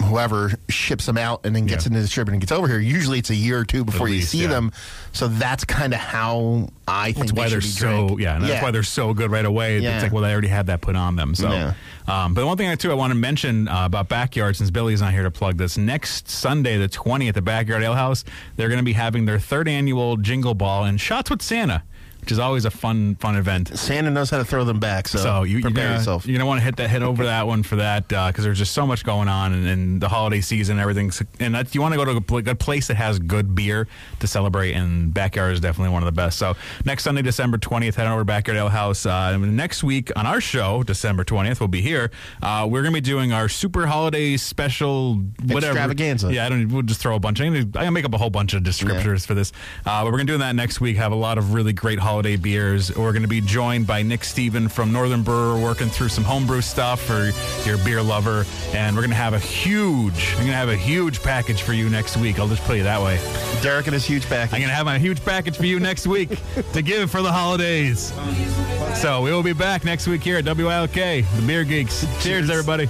[0.05, 3.19] whoever ships them out and then gets into the distributor and gets over here, usually
[3.19, 4.49] it's a year or two before you see yeah.
[4.49, 4.73] them.
[5.13, 8.21] So that's kind of how I think That's why they they're be so drank.
[8.21, 9.79] yeah, and that's why they're so good right away.
[9.79, 9.95] Yeah.
[9.95, 11.35] It's like well, they already had that put on them.
[11.35, 11.75] So, Yeah.
[12.07, 15.01] um, but one thing I too I want to mention uh, about Backyard since Billy's
[15.01, 18.25] not here to plug this next Sunday the twentieth at the Backyard Ale House,
[18.57, 21.83] they're going to be having their third annual Jingle Ball and Shots with Santa.
[22.23, 23.77] Which is always a fun fun event.
[23.77, 26.25] Santa knows how to throw them back, so, So you, prepare yourself.
[26.25, 28.73] You're gonna want to hit that hit over that one for that because there's just
[28.73, 31.11] so much going on and, and the holiday season, and everything.
[31.41, 33.89] And that, you want to go to a good place that has good beer
[34.20, 36.39] to celebrate, and backyard is definitely one of the best.
[36.39, 36.55] So
[36.85, 39.05] next Sunday, December 20th, head over to Backyard Ale House.
[39.05, 42.12] Uh, next week on our show, December 20th, we'll be here.
[42.41, 46.33] Uh, we're gonna be doing our super holiday special whatever Extravaganza.
[46.33, 46.68] Yeah, I don't.
[46.68, 47.41] We'll just throw a bunch.
[47.41, 49.51] I'm gonna, I'm gonna make up a whole bunch of descriptors for this.
[49.85, 50.97] Uh, but we're gonna do that next week.
[50.99, 52.95] Have a lot of really great holiday beers.
[52.95, 57.01] We're gonna be joined by Nick Steven from Northern Brewer, working through some homebrew stuff
[57.01, 57.31] for
[57.65, 58.45] your beer lover.
[58.75, 60.35] And we're gonna have a huge.
[60.35, 62.39] I'm gonna have a huge package for you next week.
[62.39, 63.19] I'll just put you that way.
[63.63, 64.55] Derek and his huge package.
[64.55, 66.39] I'm gonna have a huge package for you next week
[66.75, 68.13] to give for the holidays.
[69.01, 72.07] So we will be back next week here at WILK, the Beer Geeks.
[72.23, 72.89] Cheers everybody.